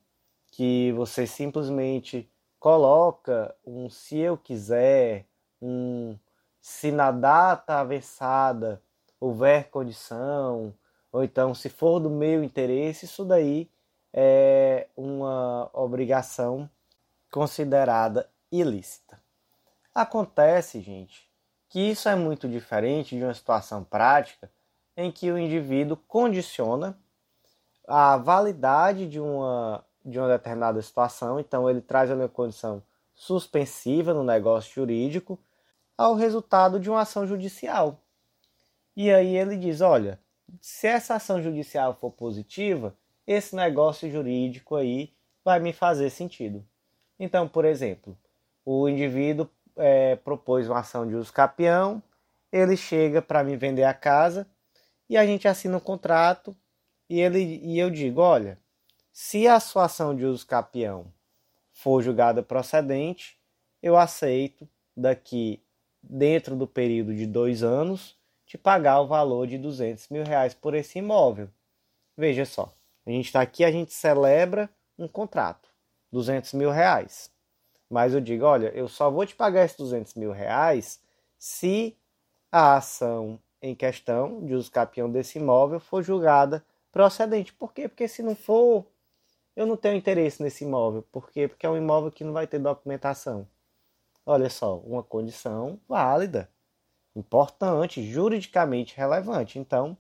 [0.48, 5.26] que você simplesmente coloca um se eu quiser,
[5.62, 6.18] um
[6.62, 8.82] se na data avessada
[9.24, 10.74] houver condição,
[11.10, 13.70] ou então se for do meu interesse, isso daí
[14.12, 16.70] é uma obrigação
[17.32, 19.22] considerada ilícita.
[19.96, 21.30] Acontece, gente,
[21.70, 24.52] que isso é muito diferente de uma situação prática
[24.98, 26.98] em que o indivíduo condiciona
[27.88, 32.84] a validade de uma, de uma determinada situação, então ele traz uma condição
[33.16, 35.40] suspensiva no negócio jurídico
[35.98, 38.03] ao resultado de uma ação judicial.
[38.96, 40.20] E aí ele diz: olha,
[40.62, 45.12] se essa ação judicial for positiva, esse negócio jurídico aí
[45.44, 46.66] vai me fazer sentido.
[47.20, 48.18] Então, por exemplo,
[48.66, 52.02] o indivíduo é, propôs uma ação de uso capião,
[52.52, 54.48] ele chega para me vender a casa
[55.10, 56.56] e a gente assina um contrato
[57.10, 58.60] e, ele, e eu digo: olha,
[59.12, 61.12] se a sua ação de uso capião
[61.72, 63.38] for julgada procedente,
[63.82, 65.62] eu aceito daqui
[66.02, 68.18] dentro do período de dois anos
[68.54, 71.50] te pagar o valor de 200 mil reais por esse imóvel.
[72.16, 72.72] Veja só,
[73.04, 75.68] a gente está aqui, a gente celebra um contrato,
[76.12, 77.32] 200 mil reais.
[77.90, 81.02] Mas eu digo, olha, eu só vou te pagar esses 200 mil reais
[81.36, 81.98] se
[82.52, 87.52] a ação em questão de uso capião desse imóvel for julgada procedente.
[87.54, 87.90] Por quê?
[87.90, 88.86] Porque se não for,
[89.56, 91.02] eu não tenho interesse nesse imóvel.
[91.12, 91.48] Por quê?
[91.48, 93.48] Porque é um imóvel que não vai ter documentação.
[94.24, 96.48] Olha só, uma condição válida
[97.16, 99.60] importante, juridicamente relevante.
[99.60, 99.98] Então,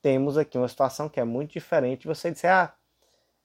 [0.00, 2.06] temos aqui uma situação que é muito diferente.
[2.06, 2.74] Você disser, ah,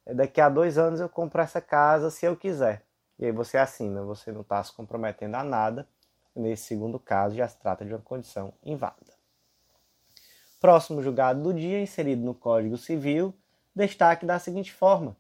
[0.06, 2.84] daqui a dois anos eu compro essa casa se eu quiser.
[3.18, 5.88] E aí você assina, você não está se comprometendo a nada.
[6.36, 9.14] Nesse segundo caso, já se trata de uma condição inválida.
[10.60, 13.34] Próximo julgado do dia, inserido no Código Civil,
[13.76, 15.16] destaque da seguinte forma: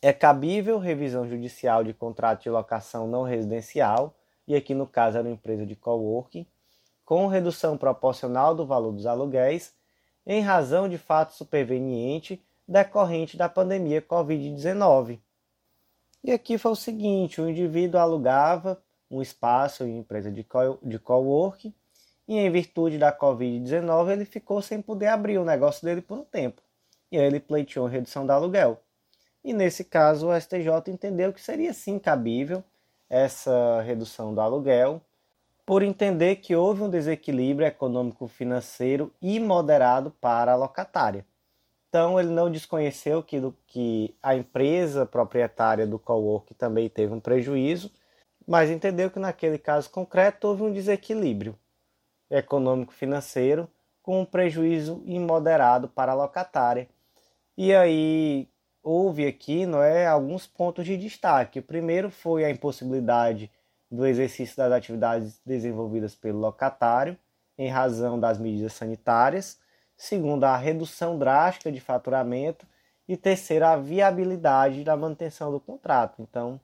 [0.00, 4.14] é cabível revisão judicial de contrato de locação não residencial,
[4.46, 6.46] e aqui no caso era uma empresa de coworking,
[7.04, 9.74] com redução proporcional do valor dos aluguéis,
[10.26, 15.20] em razão de fato superveniente decorrente da pandemia Covid-19.
[16.22, 20.98] E aqui foi o seguinte: o indivíduo alugava um espaço em empresa de, co de
[20.98, 21.74] coworking
[22.26, 26.24] e, em virtude da Covid-19, ele ficou sem poder abrir o negócio dele por um
[26.24, 26.62] tempo.
[27.12, 28.80] E aí ele pleiteou redução do aluguel.
[29.44, 32.64] E nesse caso, o STJ entendeu que seria sim cabível
[33.10, 35.02] essa redução do aluguel,
[35.66, 41.24] por entender que houve um desequilíbrio econômico-financeiro imoderado para a locatária.
[41.88, 47.90] Então, ele não desconheceu que, que a empresa proprietária do cowork também teve um prejuízo,
[48.46, 51.56] mas entendeu que naquele caso concreto houve um desequilíbrio
[52.30, 53.68] econômico-financeiro
[54.02, 56.88] com um prejuízo imoderado para a locatária.
[57.56, 58.48] E aí
[58.82, 61.60] houve aqui não é, alguns pontos de destaque.
[61.60, 63.50] O primeiro foi a impossibilidade
[63.94, 67.16] do exercício das atividades desenvolvidas pelo locatário
[67.56, 69.60] em razão das medidas sanitárias,
[69.96, 72.66] segundo a redução drástica de faturamento
[73.06, 76.20] e terceiro a viabilidade da manutenção do contrato.
[76.20, 76.60] Então,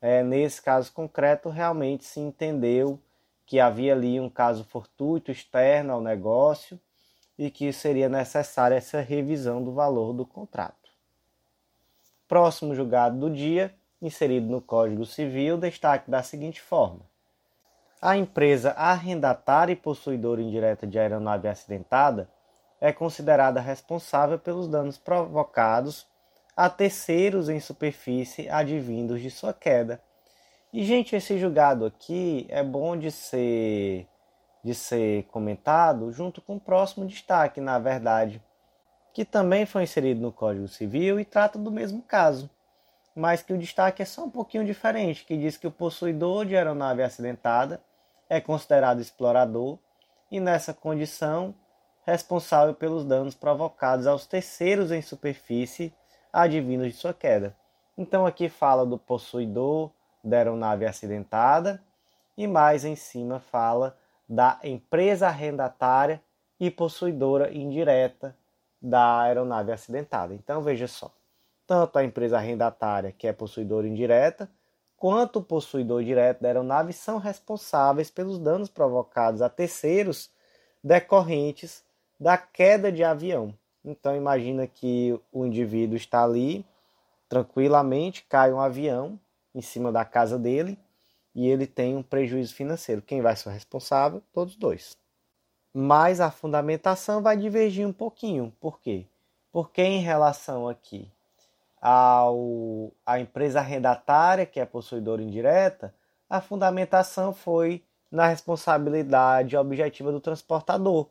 [0.00, 2.98] é, nesse caso concreto, realmente se entendeu
[3.44, 6.78] que havia ali um caso fortuito externo ao negócio
[7.36, 10.90] e que seria necessária essa revisão do valor do contrato.
[12.28, 17.00] Próximo julgado do dia inserido no Código Civil, destaque da seguinte forma:
[18.00, 22.30] a empresa arrendatária e possuidora indireta de aeronave acidentada
[22.80, 26.06] é considerada responsável pelos danos provocados
[26.56, 30.02] a terceiros em superfície advindos de sua queda.
[30.72, 34.06] E gente, esse julgado aqui é bom de ser
[34.62, 38.42] de ser comentado junto com o próximo destaque, na verdade,
[39.14, 42.50] que também foi inserido no Código Civil e trata do mesmo caso
[43.14, 46.56] mas que o destaque é só um pouquinho diferente, que diz que o possuidor de
[46.56, 47.82] aeronave acidentada
[48.28, 49.78] é considerado explorador
[50.30, 51.54] e nessa condição
[52.06, 55.92] responsável pelos danos provocados aos terceiros em superfície
[56.32, 57.56] advindos de sua queda.
[57.98, 59.90] Então aqui fala do possuidor
[60.22, 61.82] da aeronave acidentada
[62.36, 66.22] e mais em cima fala da empresa arrendatária
[66.58, 68.36] e possuidora indireta
[68.80, 70.32] da aeronave acidentada.
[70.32, 71.12] Então veja só
[71.70, 74.50] tanto a empresa arrendatária, que é possuidora indireta,
[74.96, 80.32] quanto o possuidor direto da aeronave são responsáveis pelos danos provocados a terceiros
[80.82, 81.84] decorrentes
[82.18, 83.54] da queda de avião.
[83.84, 86.66] Então imagina que o indivíduo está ali
[87.28, 89.16] tranquilamente, cai um avião
[89.54, 90.76] em cima da casa dele
[91.32, 93.00] e ele tem um prejuízo financeiro.
[93.00, 94.20] Quem vai ser responsável?
[94.32, 94.96] Todos dois.
[95.72, 98.52] Mas a fundamentação vai divergir um pouquinho.
[98.58, 99.06] Por quê?
[99.52, 101.08] Porque em relação aqui
[101.80, 105.94] ao, à empresa arrendatária, que é possuidora indireta,
[106.28, 111.08] a fundamentação foi na responsabilidade objetiva do transportador.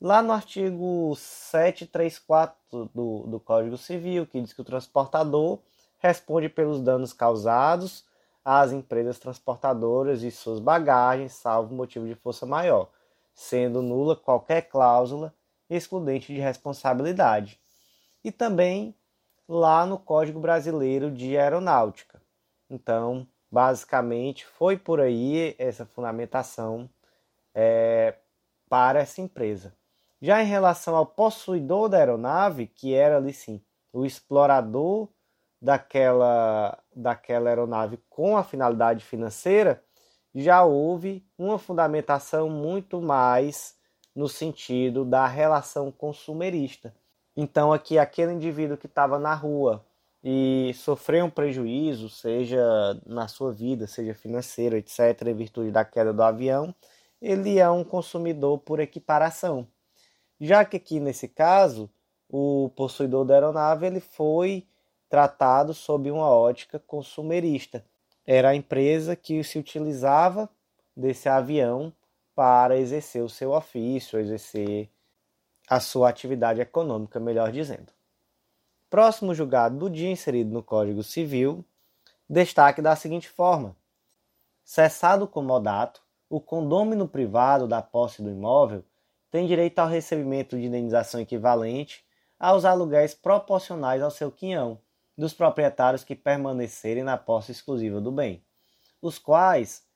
[0.00, 5.60] Lá no artigo 734 do, do Código Civil, que diz que o transportador
[5.98, 8.04] responde pelos danos causados
[8.44, 12.90] às empresas transportadoras e suas bagagens, salvo motivo de força maior,
[13.32, 15.32] sendo nula qualquer cláusula
[15.70, 17.60] excludente de responsabilidade.
[18.24, 18.94] E também
[19.58, 22.20] lá no Código Brasileiro de Aeronáutica.
[22.70, 26.88] Então, basicamente, foi por aí essa fundamentação
[27.54, 28.14] é,
[28.68, 29.74] para essa empresa.
[30.20, 33.60] Já em relação ao possuidor da aeronave, que era ali sim
[33.92, 35.08] o explorador
[35.60, 39.84] daquela, daquela aeronave com a finalidade financeira,
[40.34, 43.76] já houve uma fundamentação muito mais
[44.14, 46.94] no sentido da relação consumerista.
[47.36, 49.84] Então, aqui, aquele indivíduo que estava na rua
[50.22, 52.60] e sofreu um prejuízo, seja
[53.06, 56.74] na sua vida, seja financeiro, etc., em virtude da queda do avião,
[57.20, 59.66] ele é um consumidor por equiparação.
[60.40, 61.90] Já que aqui nesse caso,
[62.28, 64.66] o possuidor da aeronave ele foi
[65.08, 67.84] tratado sob uma ótica consumerista.
[68.26, 70.48] Era a empresa que se utilizava
[70.96, 71.92] desse avião
[72.34, 74.88] para exercer o seu ofício, exercer
[75.72, 77.94] a sua atividade econômica, melhor dizendo.
[78.90, 81.64] Próximo julgado do dia inserido no Código Civil,
[82.28, 83.74] destaque da seguinte forma:
[84.62, 88.84] cessado o comodato, o condômino privado da posse do imóvel
[89.30, 92.04] tem direito ao recebimento de indenização equivalente
[92.38, 94.78] aos aluguéis proporcionais ao seu quinhão
[95.16, 98.44] dos proprietários que permanecerem na posse exclusiva do bem,
[99.00, 99.86] os quais,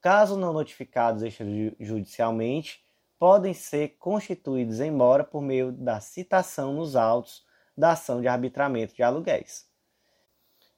[0.00, 2.85] caso não notificados extrajudicialmente,
[3.18, 7.44] podem ser constituídos em mora por meio da citação nos autos
[7.76, 9.68] da ação de arbitramento de aluguéis.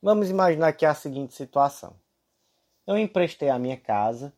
[0.01, 1.99] Vamos imaginar aqui a seguinte situação.
[2.87, 4.33] Eu emprestei a minha casa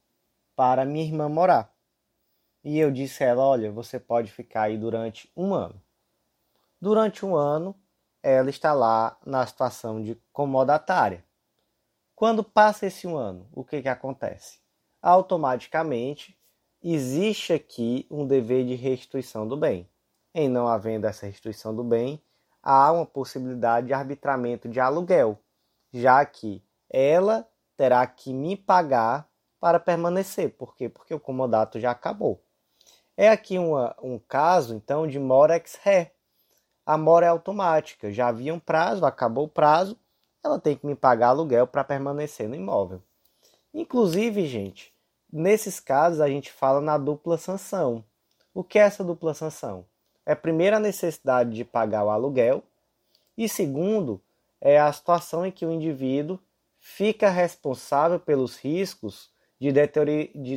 [0.57, 1.72] para minha irmã morar.
[2.64, 5.80] E eu disse a ela: Olha, você pode ficar aí durante um ano.
[6.80, 7.78] Durante um ano,
[8.22, 11.24] ela está lá na situação de comodatária.
[12.14, 14.61] Quando passa esse um ano, o que, que acontece?
[15.01, 16.39] Automaticamente
[16.83, 19.89] existe aqui um dever de restituição do bem.
[20.35, 22.22] Em não havendo essa restituição do bem,
[22.62, 25.39] há uma possibilidade de arbitramento de aluguel,
[25.93, 29.28] já que ela terá que me pagar
[29.59, 30.51] para permanecer.
[30.51, 30.89] Por quê?
[30.89, 32.43] Porque o comodato já acabou.
[33.16, 36.12] É aqui uma, um caso, então, de mora ex ré,
[36.87, 38.12] a mora é automática.
[38.12, 39.99] Já havia um prazo, acabou o prazo,
[40.43, 43.03] ela tem que me pagar aluguel para permanecer no imóvel.
[43.74, 44.93] Inclusive, gente,
[45.33, 48.05] nesses casos a gente fala na dupla sanção.
[48.53, 49.85] O que é essa dupla sanção?
[50.26, 52.62] É primeiro a necessidade de pagar o aluguel
[53.37, 54.20] e segundo
[54.61, 56.39] é a situação em que o indivíduo
[56.78, 59.70] fica responsável pelos riscos de,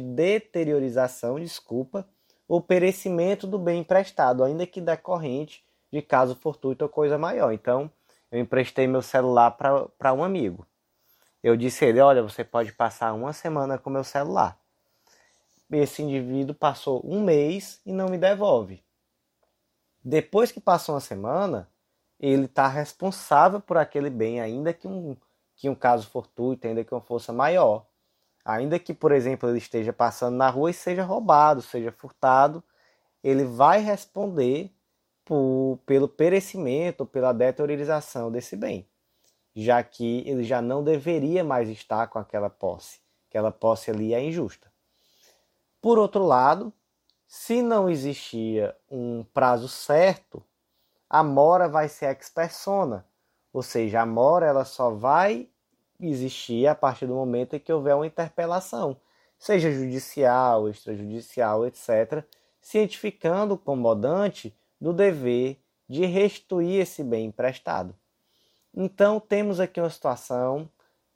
[0.01, 2.07] deteriorização, desculpa,
[2.47, 7.51] ou perecimento do bem emprestado, ainda que decorrente de caso fortuito ou coisa maior.
[7.51, 7.91] Então,
[8.31, 10.65] eu emprestei meu celular para um amigo.
[11.41, 14.57] Eu disse a ele: Olha, você pode passar uma semana com meu celular.
[15.71, 18.83] Esse indivíduo passou um mês e não me devolve.
[20.03, 21.69] Depois que passou uma semana,
[22.19, 25.15] ele está responsável por aquele bem, ainda que um,
[25.55, 27.85] que um caso fortuito, ainda que uma força maior.
[28.45, 32.61] Ainda que, por exemplo, ele esteja passando na rua e seja roubado, seja furtado,
[33.23, 34.69] ele vai responder
[35.23, 38.85] por, pelo perecimento, pela deteriorização desse bem,
[39.55, 42.99] já que ele já não deveria mais estar com aquela posse.
[43.29, 44.72] Aquela posse ali é injusta.
[45.83, 46.71] Por outro lado,
[47.27, 50.41] se não existia um prazo certo,
[51.09, 53.05] a mora vai ser ex persona,
[53.51, 55.49] ou seja, a mora ela só vai
[55.99, 58.95] existir a partir do momento em que houver uma interpelação,
[59.37, 62.23] seja judicial, extrajudicial, etc.,
[62.61, 65.59] cientificando o comodante do dever
[65.89, 67.93] de restituir esse bem emprestado.
[68.73, 70.69] Então, temos aqui uma situação,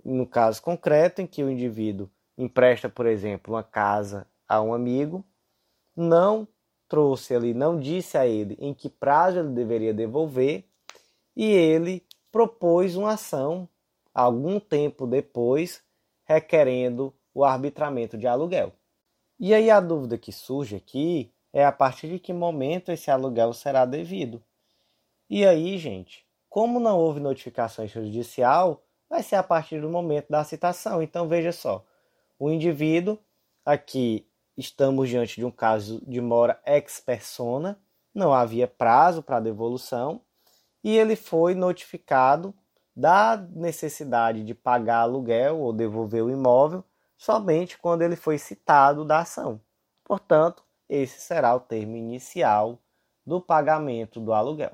[0.03, 5.26] no caso concreto, em que o indivíduo empresta, por exemplo, uma casa a um amigo,
[5.95, 6.48] não
[6.88, 10.64] trouxe ali, não disse a ele em que prazo ele deveria devolver,
[11.36, 13.68] e ele propôs uma ação
[14.14, 15.84] algum tempo depois,
[16.24, 18.74] requerendo o arbitramento de aluguel.
[19.39, 23.54] E aí a dúvida que surge aqui é a partir de que momento esse aluguel
[23.54, 24.43] será devido.
[25.30, 30.43] E aí, gente, como não houve notificação judicial, vai ser a partir do momento da
[30.43, 31.02] citação.
[31.02, 31.86] Então veja só,
[32.39, 33.20] o indivíduo
[33.64, 34.26] aqui
[34.58, 37.80] estamos diante de um caso de mora ex persona,
[38.14, 40.22] não havia prazo para devolução
[40.84, 42.53] e ele foi notificado
[42.95, 46.84] da necessidade de pagar aluguel ou devolver o imóvel
[47.16, 49.62] somente quando ele foi citado da ação.
[50.03, 52.80] Portanto, esse será o termo inicial
[53.26, 54.72] do pagamento do aluguel.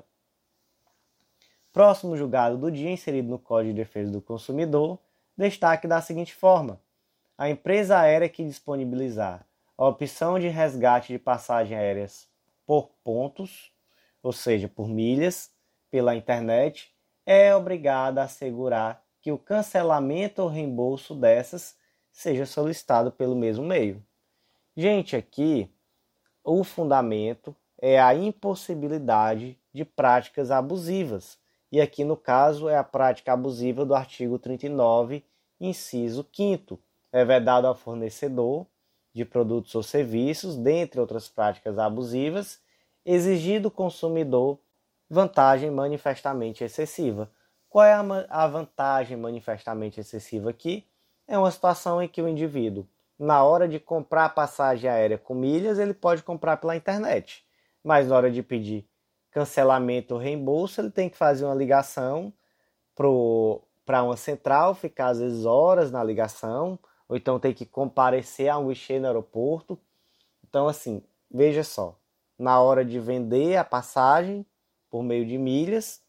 [1.72, 4.98] Próximo julgado do dia inserido no Código de Defesa do Consumidor,
[5.36, 6.80] destaque da seguinte forma:
[7.36, 9.44] a empresa aérea que disponibilizar
[9.76, 12.28] a opção de resgate de passagens aéreas
[12.66, 13.72] por pontos,
[14.22, 15.52] ou seja, por milhas,
[15.90, 16.94] pela internet,
[17.26, 21.76] é obrigada a assegurar que o cancelamento ou reembolso dessas
[22.12, 24.04] seja solicitado pelo mesmo meio.
[24.76, 25.70] Gente, aqui
[26.42, 31.38] o fundamento é a impossibilidade de práticas abusivas.
[31.72, 35.24] E aqui no caso é a prática abusiva do artigo 39,
[35.60, 36.78] inciso 5
[37.10, 38.66] é vedado ao fornecedor
[39.14, 42.60] de produtos ou serviços, dentre outras práticas abusivas,
[43.06, 44.58] exigir do consumidor
[45.08, 47.30] vantagem manifestamente excessiva.
[47.68, 47.94] Qual é
[48.28, 50.84] a vantagem manifestamente excessiva aqui?
[51.26, 52.86] É uma situação em que o indivíduo
[53.18, 57.44] na hora de comprar passagem aérea com milhas, ele pode comprar pela internet.
[57.82, 58.88] Mas na hora de pedir
[59.30, 62.32] cancelamento ou reembolso, ele tem que fazer uma ligação
[62.94, 68.58] para uma central, ficar às vezes horas na ligação, ou então tem que comparecer a
[68.58, 69.78] um guichê no aeroporto.
[70.48, 71.96] Então, assim, veja só,
[72.38, 74.44] na hora de vender a passagem
[74.90, 76.00] por meio de milhas,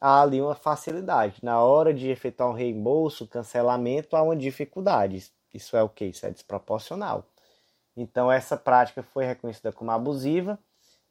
[0.00, 1.36] há ali uma facilidade.
[1.42, 5.30] Na hora de efetuar um reembolso, cancelamento, há uma dificuldade.
[5.52, 6.06] Isso é o que?
[6.06, 7.24] Isso é desproporcional.
[7.96, 10.58] Então, essa prática foi reconhecida como abusiva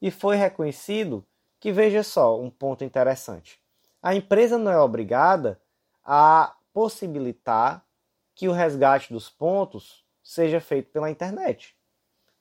[0.01, 1.26] e foi reconhecido
[1.60, 3.60] que, veja só, um ponto interessante.
[4.01, 5.60] A empresa não é obrigada
[6.03, 7.86] a possibilitar
[8.40, 11.76] que o resgate dos pontos seja feito pela internet.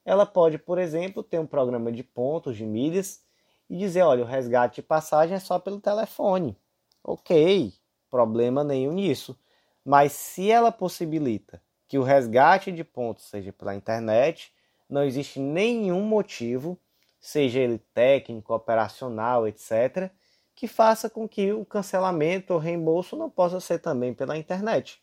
[0.05, 3.25] Ela pode, por exemplo, ter um programa de pontos, de milhas,
[3.69, 6.57] e dizer: olha, o resgate de passagem é só pelo telefone.
[7.03, 7.73] Ok,
[8.09, 9.37] problema nenhum nisso.
[9.85, 14.53] Mas se ela possibilita que o resgate de pontos seja pela internet,
[14.89, 16.79] não existe nenhum motivo,
[17.19, 20.13] seja ele técnico, operacional, etc.,
[20.55, 25.03] que faça com que o cancelamento ou reembolso não possa ser também pela internet.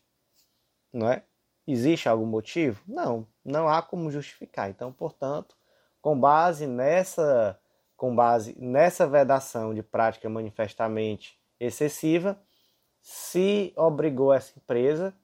[0.96, 1.22] Não é?
[1.66, 2.80] Existe algum motivo?
[2.86, 4.70] Não, não há como justificar.
[4.70, 5.54] Então, portanto,
[6.00, 7.58] com base nessa
[7.96, 12.38] com base nessa vedação de prática manifestamente excessiva,
[13.00, 15.14] se obrigou essa empresa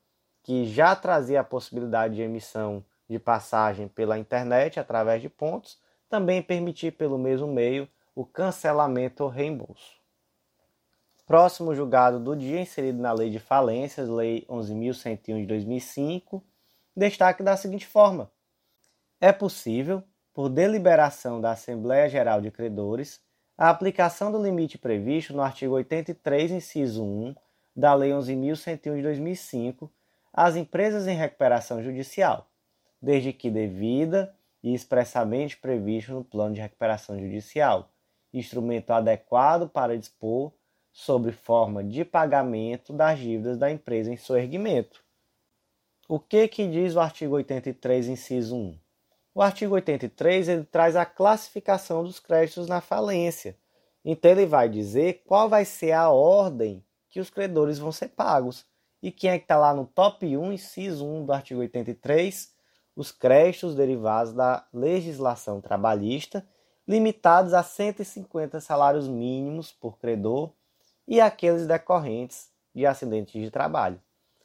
[0.42, 6.42] que já trazia a possibilidade de emissão de passagem pela internet através de pontos, também
[6.42, 10.01] permitir pelo mesmo meio o cancelamento ou reembolso.
[11.32, 16.44] Próximo julgado do dia, inserido na Lei de Falências, Lei 11.101 de 2005,
[16.94, 18.30] destaque da seguinte forma:
[19.18, 20.02] é possível,
[20.34, 23.18] por deliberação da Assembleia Geral de Credores,
[23.56, 27.34] a aplicação do limite previsto no artigo 83, inciso 1
[27.74, 29.90] da Lei 11.101 de 2005
[30.34, 32.46] às empresas em recuperação judicial,
[33.00, 37.88] desde que devida e expressamente previsto no plano de recuperação judicial,
[38.34, 40.52] instrumento adequado para dispor
[40.92, 45.02] sobre forma de pagamento das dívidas da empresa em seu erguimento.
[46.06, 48.78] O que que diz o artigo 83, inciso 1?
[49.34, 53.56] O artigo 83 ele traz a classificação dos créditos na falência.
[54.04, 58.66] Então ele vai dizer qual vai ser a ordem que os credores vão ser pagos.
[59.02, 62.52] E quem é que está lá no top 1, inciso 1 do artigo 83?
[62.94, 66.46] Os créditos derivados da legislação trabalhista,
[66.86, 70.52] limitados a 150 salários mínimos por credor
[71.06, 74.00] e aqueles decorrentes de acidentes de trabalho.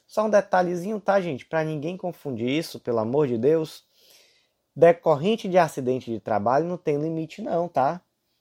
[0.06, 1.44] Só um detalhezinho, tá, gente?
[1.44, 3.84] Para ninguém confundir isso, pelo amor de Deus.
[4.74, 8.00] Decorrente de acidente de trabalho não tem limite, não, tá?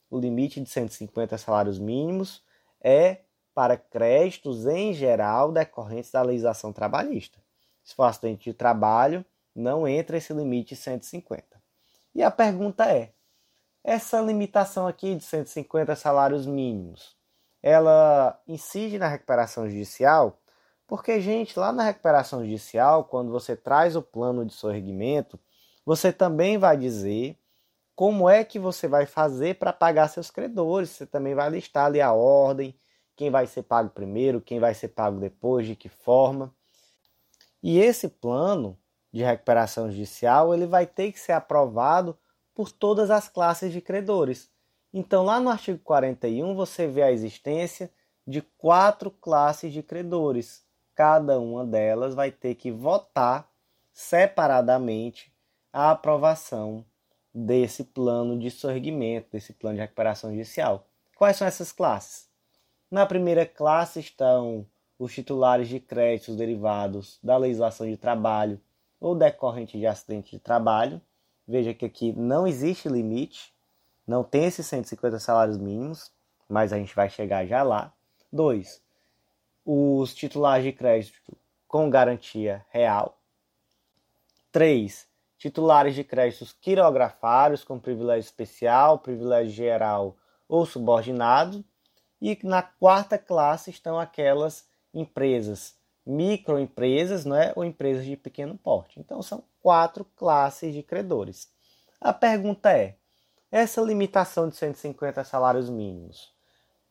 [0.09, 2.41] O limite de 150 salários mínimos
[2.79, 3.21] é
[3.53, 7.39] para créditos em geral decorrentes da legislação trabalhista.
[7.83, 11.43] Se for acidente de trabalho, não entra esse limite de 150.
[12.13, 13.11] E a pergunta é:
[13.83, 17.16] essa limitação aqui de 150 salários mínimos,
[17.61, 20.39] ela incide na recuperação judicial?
[20.87, 25.39] Porque, gente, lá na recuperação judicial, quando você traz o plano de sorrimento,
[25.85, 27.37] você também vai dizer
[27.95, 30.91] como é que você vai fazer para pagar seus credores.
[30.91, 32.79] Você também vai listar ali a ordem,
[33.15, 36.53] quem vai ser pago primeiro, quem vai ser pago depois, de que forma.
[37.61, 38.77] E esse plano
[39.11, 42.17] de recuperação judicial, ele vai ter que ser aprovado
[42.53, 44.49] por todas as classes de credores.
[44.93, 47.91] Então, lá no artigo 41, você vê a existência
[48.25, 50.65] de quatro classes de credores.
[50.95, 53.49] Cada uma delas vai ter que votar
[53.93, 55.33] separadamente
[55.71, 56.85] a aprovação
[57.33, 60.87] desse plano de sorrimento, desse plano de recuperação judicial.
[61.15, 62.27] Quais são essas classes?
[62.89, 64.65] Na primeira classe estão
[64.97, 68.59] os titulares de créditos derivados da legislação de trabalho
[68.99, 71.01] ou decorrente de acidente de trabalho.
[71.47, 73.53] Veja que aqui não existe limite,
[74.07, 76.11] não tem esses 150 salários mínimos,
[76.47, 77.93] mas a gente vai chegar já lá.
[78.31, 78.81] 2.
[79.65, 81.37] Os titulares de crédito
[81.67, 83.19] com garantia real.
[84.51, 85.05] 3.
[85.37, 90.15] Titulares de créditos quirografários com privilégio especial, privilégio geral
[90.47, 91.63] ou subordinado.
[92.21, 98.99] E na quarta classe estão aquelas empresas microempresas né, ou empresas de pequeno porte.
[98.99, 101.51] Então são quatro classes de credores.
[101.99, 102.95] A pergunta é:
[103.51, 106.35] essa limitação de 150 salários mínimos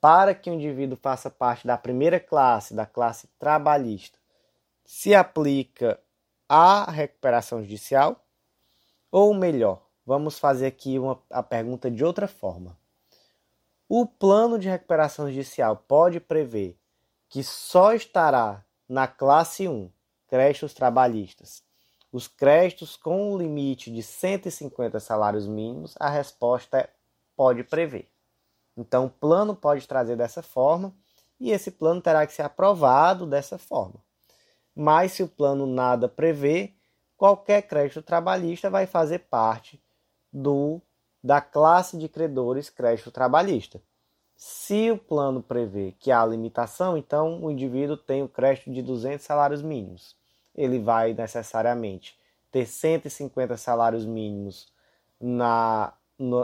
[0.01, 4.19] para que o indivíduo faça parte da primeira classe, da classe trabalhista,
[4.85, 5.99] se aplica
[6.49, 8.25] à recuperação judicial?
[9.11, 12.79] Ou melhor, vamos fazer aqui uma, a pergunta de outra forma.
[13.89, 16.79] O plano de recuperação judicial pode prever
[17.29, 19.91] que só estará na classe 1,
[20.29, 21.65] créditos trabalhistas,
[22.17, 26.89] os créditos com um limite de 150 salários mínimos, a resposta é
[27.37, 28.09] pode prever.
[28.75, 30.95] Então, o plano pode trazer dessa forma
[31.39, 34.03] e esse plano terá que ser aprovado dessa forma.
[34.75, 36.73] Mas se o plano nada prevê,
[37.19, 39.79] qualquer crédito trabalhista vai fazer parte
[40.33, 40.81] do
[41.23, 43.83] da classe de credores crédito trabalhista.
[44.35, 49.27] Se o plano prevê que há limitação, então o indivíduo tem o crédito de 200
[49.27, 50.17] salários mínimos.
[50.57, 52.19] Ele vai necessariamente
[52.51, 54.73] ter 150 salários mínimos
[55.21, 55.93] na,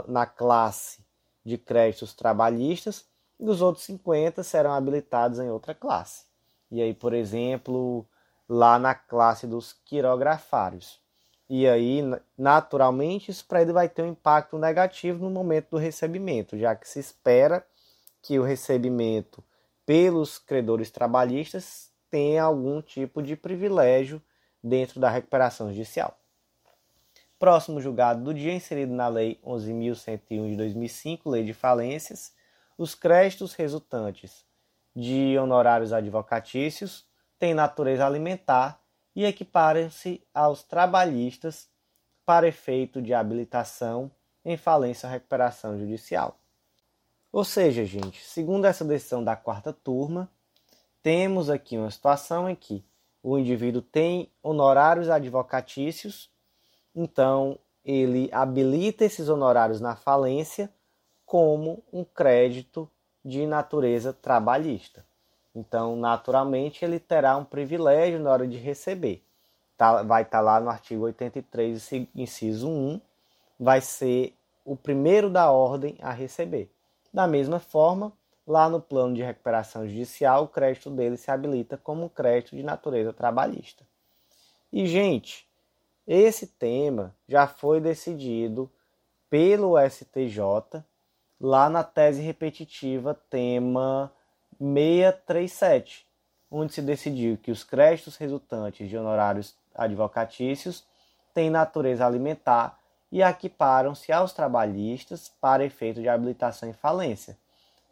[0.07, 1.05] na classe
[1.45, 3.07] de créditos trabalhistas
[3.41, 6.25] e os outros 50 serão habilitados em outra classe.
[6.71, 8.07] E aí, por exemplo,
[8.49, 11.01] lá na classe dos quirografários.
[11.49, 12.01] E aí,
[12.37, 16.89] naturalmente, isso para ele vai ter um impacto negativo no momento do recebimento, já que
[16.89, 17.67] se espera
[18.23, 19.45] que o recebimento
[19.85, 24.21] pelos credores trabalhistas tenha algum tipo de privilégio
[24.63, 26.19] dentro da recuperação judicial.
[27.39, 32.35] Próximo julgado do dia, inserido na Lei 11.101 de 2005, Lei de Falências,
[32.77, 34.45] os créditos resultantes
[34.95, 37.07] de honorários advocatícios
[37.39, 38.79] têm natureza alimentar
[39.17, 41.71] e equiparam-se aos trabalhistas
[42.27, 44.11] para efeito de habilitação
[44.45, 46.39] em falência ou recuperação judicial.
[47.33, 50.31] Ou seja, gente, segundo essa decisão da quarta turma,
[51.03, 52.85] temos aqui uma situação em que
[53.23, 56.31] o indivíduo tem honorários advocatícios,
[56.95, 60.71] então ele habilita esses honorários na falência
[61.25, 62.89] como um crédito
[63.25, 65.05] de natureza trabalhista.
[65.55, 69.23] Então, naturalmente, ele terá um privilégio na hora de receber.
[69.77, 73.01] Tá, vai estar tá lá no artigo 83, inciso 1,
[73.59, 74.35] vai ser
[74.65, 76.71] o primeiro da ordem a receber.
[77.13, 78.13] Da mesma forma,
[78.47, 83.13] lá no plano de recuperação judicial, o crédito dele se habilita como crédito de natureza
[83.13, 83.85] trabalhista.
[84.73, 85.47] E, gente,
[86.07, 88.71] esse tema já foi decidido
[89.31, 90.83] pelo STJ
[91.41, 94.13] lá na tese repetitiva tema
[94.59, 96.07] 637,
[96.51, 100.85] onde se decidiu que os créditos resultantes de honorários advocatícios
[101.35, 102.79] têm natureza alimentar
[103.11, 107.37] e equiparam-se aos trabalhistas para efeito de habilitação em falência,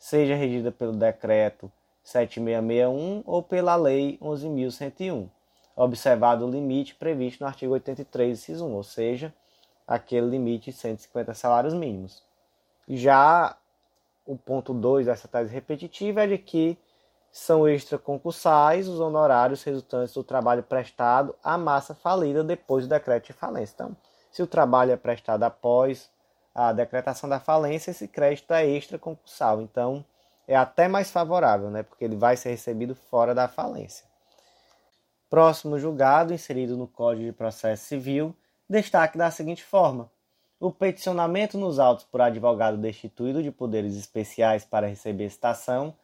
[0.00, 1.70] seja regida pelo Decreto
[2.02, 5.28] 7661 ou pela Lei 11.101,
[5.76, 9.32] observado o limite previsto no artigo 83, inciso 1, ou seja,
[9.86, 12.24] aquele limite de 150 salários mínimos.
[12.88, 13.56] Já
[14.24, 16.78] o ponto 2 dessa tese repetitiva é de que
[17.30, 23.32] são extraconcursais os honorários resultantes do trabalho prestado à massa falida depois do decreto de
[23.34, 23.74] falência.
[23.74, 23.96] Então,
[24.30, 26.10] se o trabalho é prestado após
[26.54, 29.60] a decretação da falência, esse crédito é extra concursal.
[29.60, 30.04] Então,
[30.46, 31.82] é até mais favorável, né?
[31.82, 34.04] porque ele vai ser recebido fora da falência.
[35.28, 38.34] Próximo julgado, inserido no Código de Processo Civil,
[38.68, 40.10] destaque da seguinte forma:
[40.58, 45.94] o peticionamento nos autos por advogado destituído de poderes especiais para receber citação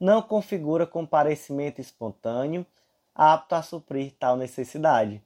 [0.00, 2.66] não configura comparecimento espontâneo
[3.14, 5.22] apto a suprir tal necessidade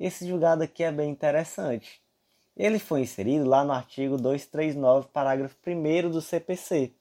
[0.00, 1.99] esse julgado aqui é bem interessante.
[2.60, 6.92] Ele foi inserido lá no artigo 239, parágrafo 1 do CPC.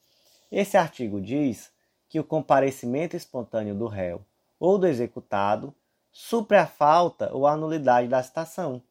[0.49, 1.69] Esse artigo diz
[2.07, 4.21] que o comparecimento espontâneo do réu
[4.57, 5.75] ou do executado
[6.13, 8.81] supre a falta ou a nulidade da citação,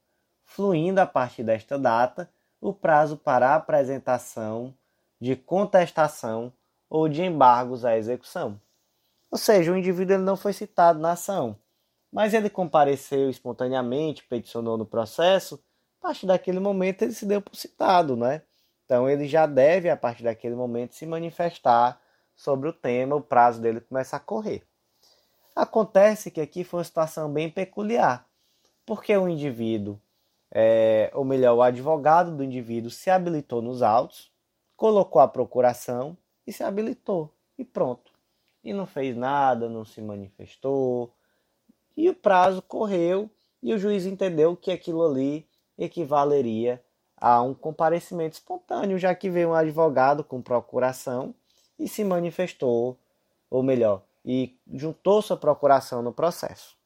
[0.44, 2.28] fluindo a partir desta data
[2.60, 4.74] o prazo para apresentação
[5.18, 6.52] de contestação
[6.90, 8.60] ou de embargos à execução.
[9.30, 11.56] Ou seja, o indivíduo não foi citado na ação,
[12.12, 15.58] mas ele compareceu espontaneamente, peticionou no processo,
[16.00, 18.42] a partir daquele momento ele se deu por citado, né?
[18.84, 22.00] Então ele já deve, a partir daquele momento, se manifestar
[22.34, 24.62] sobre o tema, o prazo dele começa a correr.
[25.54, 28.26] Acontece que aqui foi uma situação bem peculiar,
[28.86, 30.00] porque o indivíduo,
[30.50, 34.32] é, ou melhor, o advogado do indivíduo se habilitou nos autos,
[34.76, 38.12] colocou a procuração e se habilitou, e pronto.
[38.62, 41.12] E não fez nada, não se manifestou,
[41.96, 43.28] e o prazo correu
[43.60, 45.47] e o juiz entendeu que aquilo ali
[45.78, 46.82] equivaleria
[47.16, 51.34] a um comparecimento espontâneo, já que veio um advogado com procuração
[51.78, 52.98] e se manifestou,
[53.50, 56.76] ou melhor, e juntou sua procuração no processo.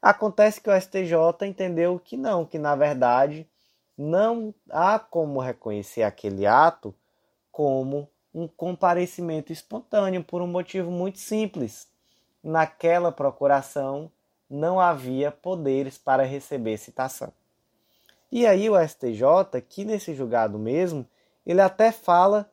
[0.00, 3.48] Acontece que o STJ entendeu que não, que na verdade
[3.96, 6.94] não há como reconhecer aquele ato
[7.50, 11.88] como um comparecimento espontâneo por um motivo muito simples.
[12.42, 14.10] Naquela procuração
[14.48, 17.32] não havia poderes para receber citação.
[18.30, 21.06] E aí o STJ, que nesse julgado mesmo,
[21.46, 22.50] ele até fala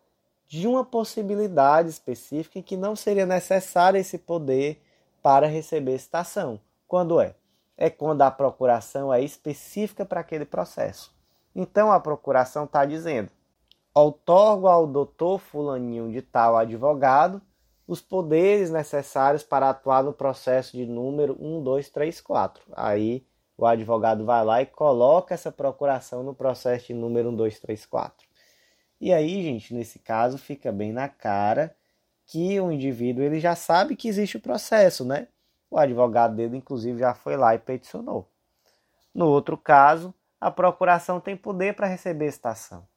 [0.48, 4.82] de uma possibilidade específica em que não seria necessário esse poder
[5.22, 6.60] para receber citação.
[6.88, 7.36] Quando é?
[7.78, 11.14] é quando a procuração é específica para aquele processo.
[11.56, 13.30] Então a procuração está dizendo:
[13.94, 17.42] outorgo ao doutor Fulaninho de tal advogado
[17.88, 22.64] os poderes necessários para atuar no processo de número 1, 2, 3, 4.
[22.76, 23.26] Aí
[23.58, 27.86] o advogado vai lá e coloca essa procuração no processo de número 1, 2, 3,
[27.86, 28.28] 4.
[29.00, 31.76] E aí, gente, nesse caso fica bem na cara
[32.26, 35.28] que o indivíduo ele já sabe que existe o processo, né?
[35.70, 38.30] O advogado dele, inclusive, já foi lá e peticionou.
[39.14, 42.88] No outro caso, a procuração tem poder para receber citação.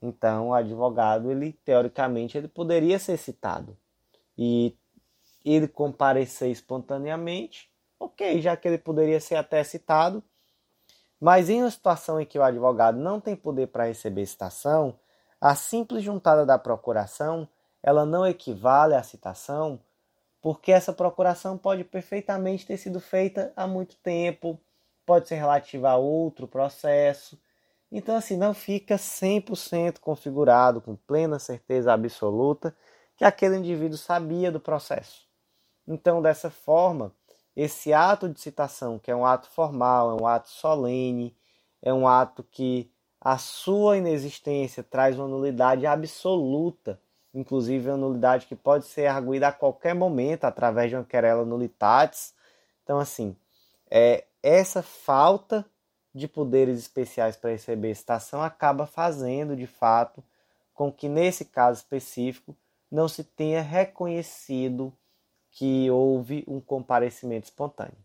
[0.00, 3.76] Então, o advogado, ele teoricamente, ele poderia ser citado.
[4.36, 4.74] E
[5.44, 7.69] ele comparecer espontaneamente,
[8.00, 10.24] ok, já que ele poderia ser até citado.
[11.20, 14.98] Mas em uma situação em que o advogado não tem poder para receber citação,
[15.40, 17.46] a simples juntada da procuração,
[17.82, 19.78] ela não equivale à citação,
[20.40, 24.58] porque essa procuração pode perfeitamente ter sido feita há muito tempo,
[25.04, 27.38] pode ser relativa a outro processo,
[27.92, 32.74] então, assim, não fica 100% configurado com plena certeza absoluta
[33.16, 35.26] que aquele indivíduo sabia do processo.
[35.86, 37.12] Então, dessa forma,
[37.62, 41.36] esse ato de citação, que é um ato formal, é um ato solene,
[41.82, 42.90] é um ato que
[43.20, 46.98] a sua inexistência traz uma nulidade absoluta,
[47.34, 52.32] inclusive uma nulidade que pode ser arguída a qualquer momento através de uma querela nulitatis.
[52.82, 53.36] Então, assim,
[53.90, 55.66] é, essa falta
[56.14, 60.24] de poderes especiais para receber citação acaba fazendo, de fato,
[60.72, 62.56] com que nesse caso específico
[62.90, 64.90] não se tenha reconhecido
[65.50, 67.96] que houve um comparecimento espontâneo.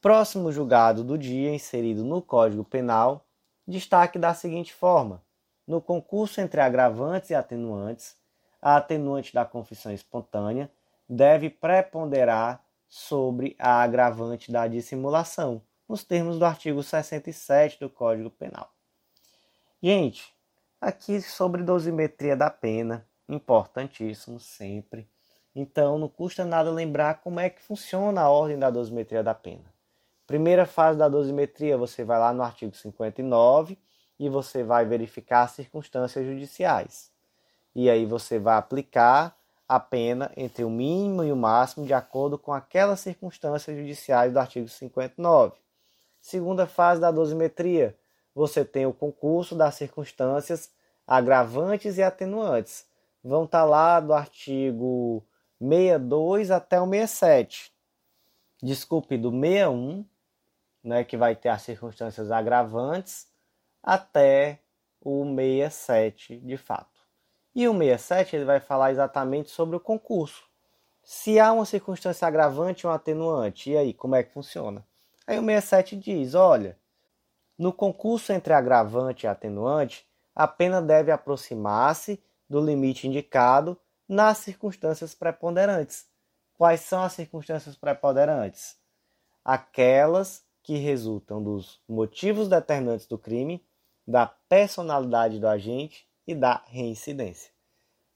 [0.00, 3.26] Próximo julgado do dia, inserido no Código Penal,
[3.66, 5.22] destaque da seguinte forma:
[5.66, 8.16] no concurso entre agravantes e atenuantes,
[8.60, 10.70] a atenuante da confissão espontânea
[11.08, 18.72] deve preponderar sobre a agravante da dissimulação, nos termos do artigo 67 do Código Penal.
[19.82, 20.34] Gente,
[20.80, 25.08] aqui sobre dosimetria da pena, importantíssimo sempre.
[25.54, 29.64] Então, não custa nada lembrar como é que funciona a ordem da dosimetria da pena.
[30.26, 33.78] Primeira fase da dosimetria, você vai lá no artigo 59
[34.18, 37.10] e você vai verificar as circunstâncias judiciais.
[37.74, 39.36] E aí você vai aplicar
[39.68, 44.38] a pena entre o mínimo e o máximo de acordo com aquelas circunstâncias judiciais do
[44.38, 45.54] artigo 59.
[46.20, 47.96] Segunda fase da dosimetria,
[48.34, 50.70] você tem o concurso das circunstâncias
[51.06, 52.85] agravantes e atenuantes.
[53.26, 55.26] Vão estar tá lá do artigo
[55.60, 57.74] 62 até o 67.
[58.62, 60.06] Desculpe, do 61,
[60.82, 63.26] né, que vai ter as circunstâncias agravantes,
[63.82, 64.60] até
[65.02, 67.00] o 67, de fato.
[67.52, 70.48] E o 67 ele vai falar exatamente sobre o concurso.
[71.02, 74.86] Se há uma circunstância agravante e um atenuante, e aí, como é que funciona?
[75.26, 76.78] Aí o 67 diz: olha,
[77.58, 83.78] no concurso entre agravante e atenuante, a pena deve aproximar-se do limite indicado
[84.08, 86.06] nas circunstâncias preponderantes.
[86.54, 88.76] Quais são as circunstâncias preponderantes?
[89.44, 93.64] Aquelas que resultam dos motivos determinantes do crime,
[94.06, 97.52] da personalidade do agente e da reincidência.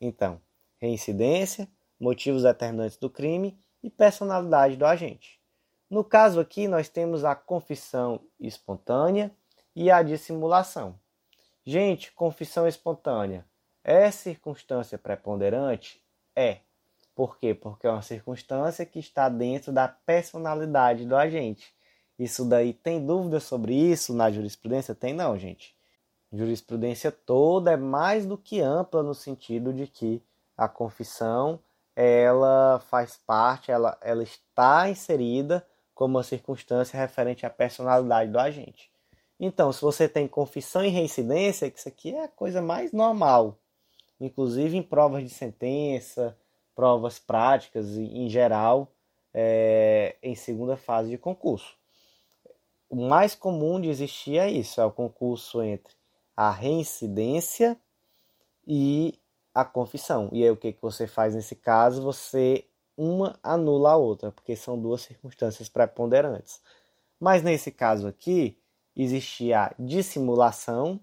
[0.01, 0.41] Então,
[0.78, 1.68] reincidência,
[1.99, 5.41] motivos determinantes do crime e personalidade do agente.
[5.89, 9.35] No caso aqui, nós temos a confissão espontânea
[9.74, 10.99] e a dissimulação.
[11.64, 13.45] Gente, confissão espontânea
[13.85, 16.03] é circunstância preponderante?
[16.35, 16.59] É.
[17.14, 17.55] Por quê?
[17.55, 21.74] Porque é uma circunstância que está dentro da personalidade do agente.
[22.18, 24.95] Isso daí tem dúvida sobre isso na jurisprudência?
[24.95, 25.74] Tem não, gente
[26.33, 30.22] jurisprudência toda é mais do que ampla no sentido de que
[30.57, 31.59] a confissão
[31.97, 38.91] ela faz parte, ela, ela está inserida como uma circunstância referente à personalidade do agente.
[39.39, 43.59] Então, se você tem confissão e reincidência, que isso aqui é a coisa mais normal,
[44.21, 46.37] inclusive em provas de sentença,
[46.75, 48.93] provas práticas em geral,
[49.33, 51.77] é, em segunda fase de concurso.
[52.89, 55.95] O mais comum de existir é isso, é o concurso entre
[56.37, 57.79] a reincidência
[58.66, 59.18] e
[59.55, 60.29] a confissão.
[60.33, 62.03] E aí o que, que você faz nesse caso?
[62.03, 62.66] Você
[62.97, 66.61] uma anula a outra, porque são duas circunstâncias preponderantes.
[67.18, 68.59] Mas nesse caso aqui,
[68.95, 71.01] existia a dissimulação,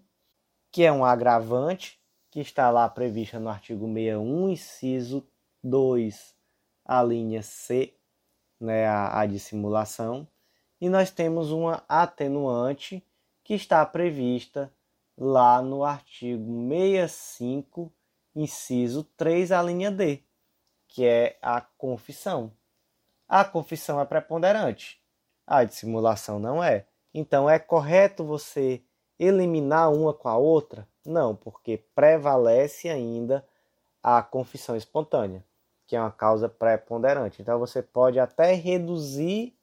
[0.71, 1.99] que é um agravante,
[2.29, 5.27] que está lá prevista no artigo 61, inciso
[5.63, 6.35] 2,
[6.85, 7.93] a linha C,
[8.59, 10.27] né, a, a dissimulação.
[10.79, 13.03] E nós temos uma atenuante
[13.43, 14.71] que está prevista
[15.17, 17.91] lá no artigo 65,
[18.35, 20.21] inciso 3, a linha D,
[20.87, 22.51] que é a confissão.
[23.27, 25.01] a confissão é preponderante,
[25.45, 26.85] a dissimulação não é.
[27.13, 28.83] Então é correto você
[29.19, 30.87] eliminar uma com a outra?
[31.05, 33.45] Não, porque prevalece ainda
[34.01, 35.43] a confissão espontânea,
[35.85, 37.41] que é uma causa preponderante.
[37.41, 39.53] Então você pode até reduzir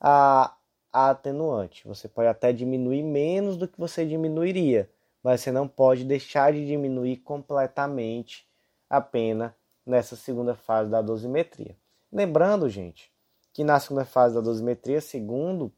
[0.00, 0.54] a,
[0.92, 4.90] a atenuante, você pode até diminuir menos do que você diminuiria,
[5.22, 8.48] mas você não pode deixar de diminuir completamente
[8.88, 9.54] a pena
[9.86, 11.76] nessa segunda fase da dosimetria.
[12.12, 13.12] Lembrando, gente,
[13.52, 15.72] que na segunda fase da dosimetria, segundo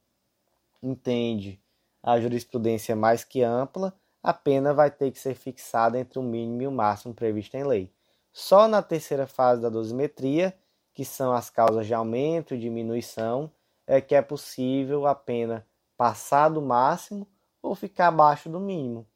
[0.83, 1.62] entende
[2.03, 6.63] a jurisprudência mais que ampla, a pena vai ter que ser fixada entre o mínimo
[6.63, 7.93] e o máximo previsto em lei.
[8.33, 10.55] Só na terceira fase da dosimetria,
[10.95, 13.51] que são as causas de aumento e diminuição,
[13.87, 17.27] é que é possível a pena passar do máximo
[17.61, 19.07] ou ficar abaixo do mínimo.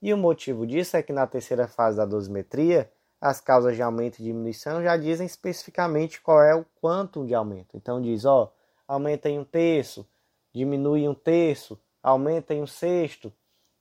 [0.00, 2.90] E o motivo disso é que na terceira fase da dosimetria,
[3.20, 7.76] as causas de aumento e diminuição já dizem especificamente qual é o quanto de aumento.
[7.76, 8.52] Então diz, ó,
[8.86, 10.06] aumenta em um terço,
[10.52, 13.32] diminui em um terço, aumenta em um sexto,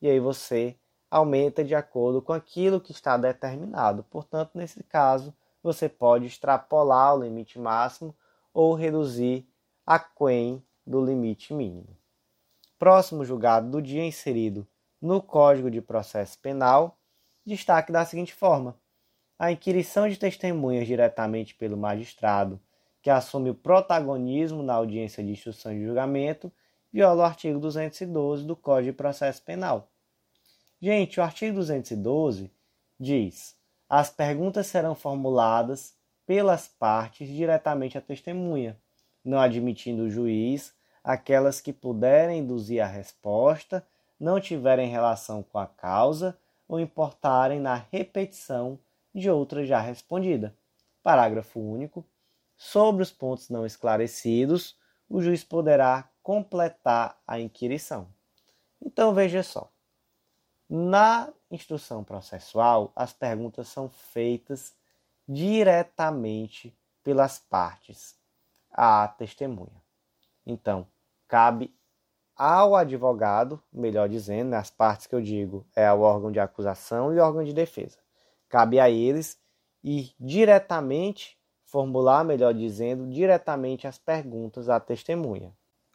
[0.01, 0.75] e aí você
[1.11, 4.03] aumenta de acordo com aquilo que está determinado.
[4.05, 8.15] Portanto, nesse caso, você pode extrapolar o limite máximo
[8.51, 9.47] ou reduzir
[9.85, 11.95] a quem do limite mínimo.
[12.79, 14.67] Próximo julgado do dia inserido
[14.99, 16.97] no Código de Processo Penal,
[17.45, 18.75] destaque da seguinte forma:
[19.37, 22.59] a inquirição de testemunhas diretamente pelo magistrado,
[23.03, 26.51] que assume o protagonismo na audiência de instrução de julgamento,
[26.95, 29.91] viola o artigo 212 do Código de Processo Penal.
[30.79, 32.49] Gente, o artigo 212
[32.97, 33.53] diz:
[33.89, 35.93] as perguntas serão formuladas
[36.25, 38.79] pelas partes diretamente à testemunha,
[39.25, 40.73] não admitindo o juiz
[41.03, 43.85] aquelas que puderem induzir a resposta,
[44.17, 48.79] não tiverem relação com a causa ou importarem na repetição
[49.13, 50.55] de outra já respondida.
[51.03, 52.05] Parágrafo único.
[52.55, 54.77] Sobre os pontos não esclarecidos,
[55.09, 58.07] o juiz poderá completar a inquirição.
[58.81, 59.71] Então veja só.
[60.67, 64.75] Na instrução processual, as perguntas são feitas
[65.27, 68.15] diretamente pelas partes
[68.71, 69.81] à testemunha.
[70.45, 70.87] Então,
[71.27, 71.75] cabe
[72.35, 77.19] ao advogado, melhor dizendo, nas partes que eu digo, é o órgão de acusação e
[77.19, 77.97] órgão de defesa.
[78.49, 79.39] Cabe a eles
[79.83, 85.53] ir diretamente, formular, melhor dizendo, diretamente as perguntas à testemunha.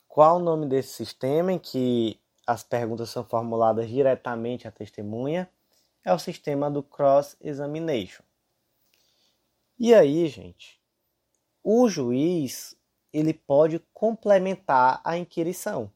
[0.08, 5.48] Qual o nome desse sistema em que as perguntas são formuladas diretamente à testemunha?
[6.04, 8.22] É o sistema do cross-examination.
[9.78, 10.80] E aí, gente,
[11.62, 12.76] o juiz
[13.12, 15.90] ele pode complementar a inquirição.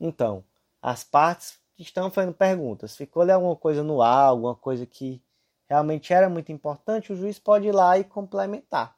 [0.00, 0.44] Então,
[0.80, 2.96] as partes estão fazendo perguntas.
[2.96, 5.22] Ficou ali alguma coisa no ar, alguma coisa que
[5.68, 8.96] realmente era muito importante, o juiz pode ir lá e complementar.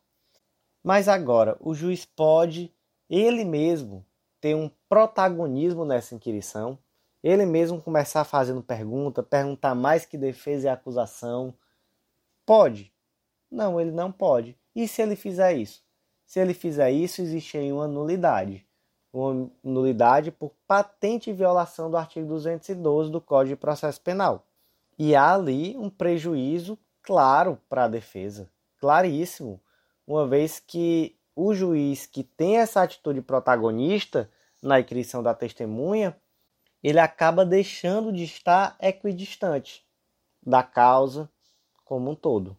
[0.83, 2.73] Mas agora, o juiz pode,
[3.09, 4.07] ele mesmo,
[4.41, 6.79] ter um protagonismo nessa inquirição,
[7.23, 11.55] ele mesmo começar fazendo pergunta, perguntar mais que defesa e acusação.
[12.47, 12.93] Pode?
[13.51, 14.59] Não, ele não pode.
[14.75, 15.83] E se ele fizer isso?
[16.25, 18.67] Se ele fizer isso, existe aí uma nulidade.
[19.13, 24.47] Uma nulidade por patente violação do artigo 212 do Código de Processo Penal.
[25.03, 29.59] E há ali um prejuízo claro para a defesa, claríssimo,
[30.07, 34.31] uma vez que o juiz que tem essa atitude protagonista
[34.63, 36.15] na inscrição da testemunha,
[36.83, 39.83] ele acaba deixando de estar equidistante
[40.47, 41.31] da causa
[41.83, 42.55] como um todo.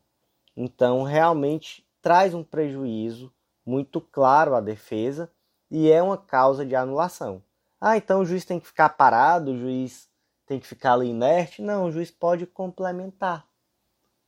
[0.58, 3.32] Então, realmente traz um prejuízo
[3.64, 5.32] muito claro à defesa
[5.70, 7.44] e é uma causa de anulação.
[7.80, 10.10] Ah, então o juiz tem que ficar parado, o juiz
[10.52, 11.62] tem que ficar ali inerte.
[11.62, 13.48] Não, o juiz pode complementar.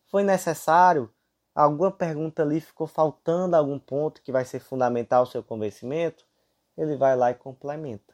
[0.06, 1.10] Foi necessário?
[1.54, 6.26] Alguma pergunta ali ficou faltando algum ponto que vai ser fundamental ao seu convencimento?
[6.78, 8.14] Ele vai lá e complementa.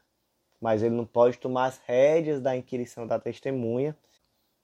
[0.59, 3.95] Mas ele não pode tomar as rédeas da inquirição da testemunha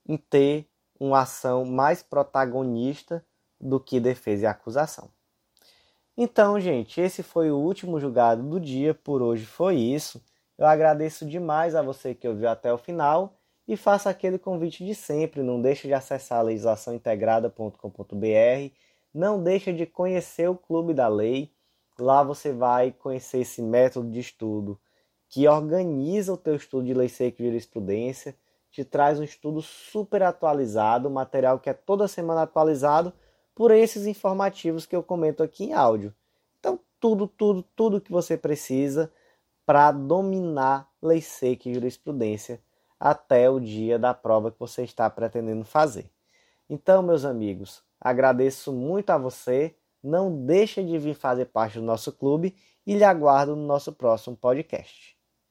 [0.10, 0.68] e ter
[1.00, 3.24] uma ação mais protagonista
[3.62, 5.12] do que defesa e acusação.
[6.18, 8.96] Então, gente, esse foi o último julgado do dia.
[8.96, 10.20] Por hoje foi isso.
[10.58, 13.38] Eu agradeço demais a você que ouviu até o final
[13.68, 15.44] e faça aquele convite de sempre.
[15.44, 18.74] Não deixe de acessar legislaçãointegrada.com.br.
[19.14, 21.52] Não deixe de conhecer o Clube da Lei.
[22.00, 24.80] Lá você vai conhecer esse método de estudo
[25.30, 28.36] que organiza o teu estudo de lei seca e jurisprudência,
[28.72, 33.12] te traz um estudo super atualizado, material que é toda semana atualizado
[33.54, 36.14] por esses informativos que eu comento aqui em áudio.
[36.60, 39.12] Então, tudo, tudo, tudo que você precisa
[39.66, 42.62] para dominar lei seca e jurisprudência
[43.00, 46.10] até o dia da prova que você está pretendendo fazer.
[46.70, 49.76] Então, meus amigos, agradeço muito a você.
[50.04, 52.56] Não deixa de vir fazer parte do nosso clube
[52.86, 55.15] e lhe aguardo no nosso próximo podcast.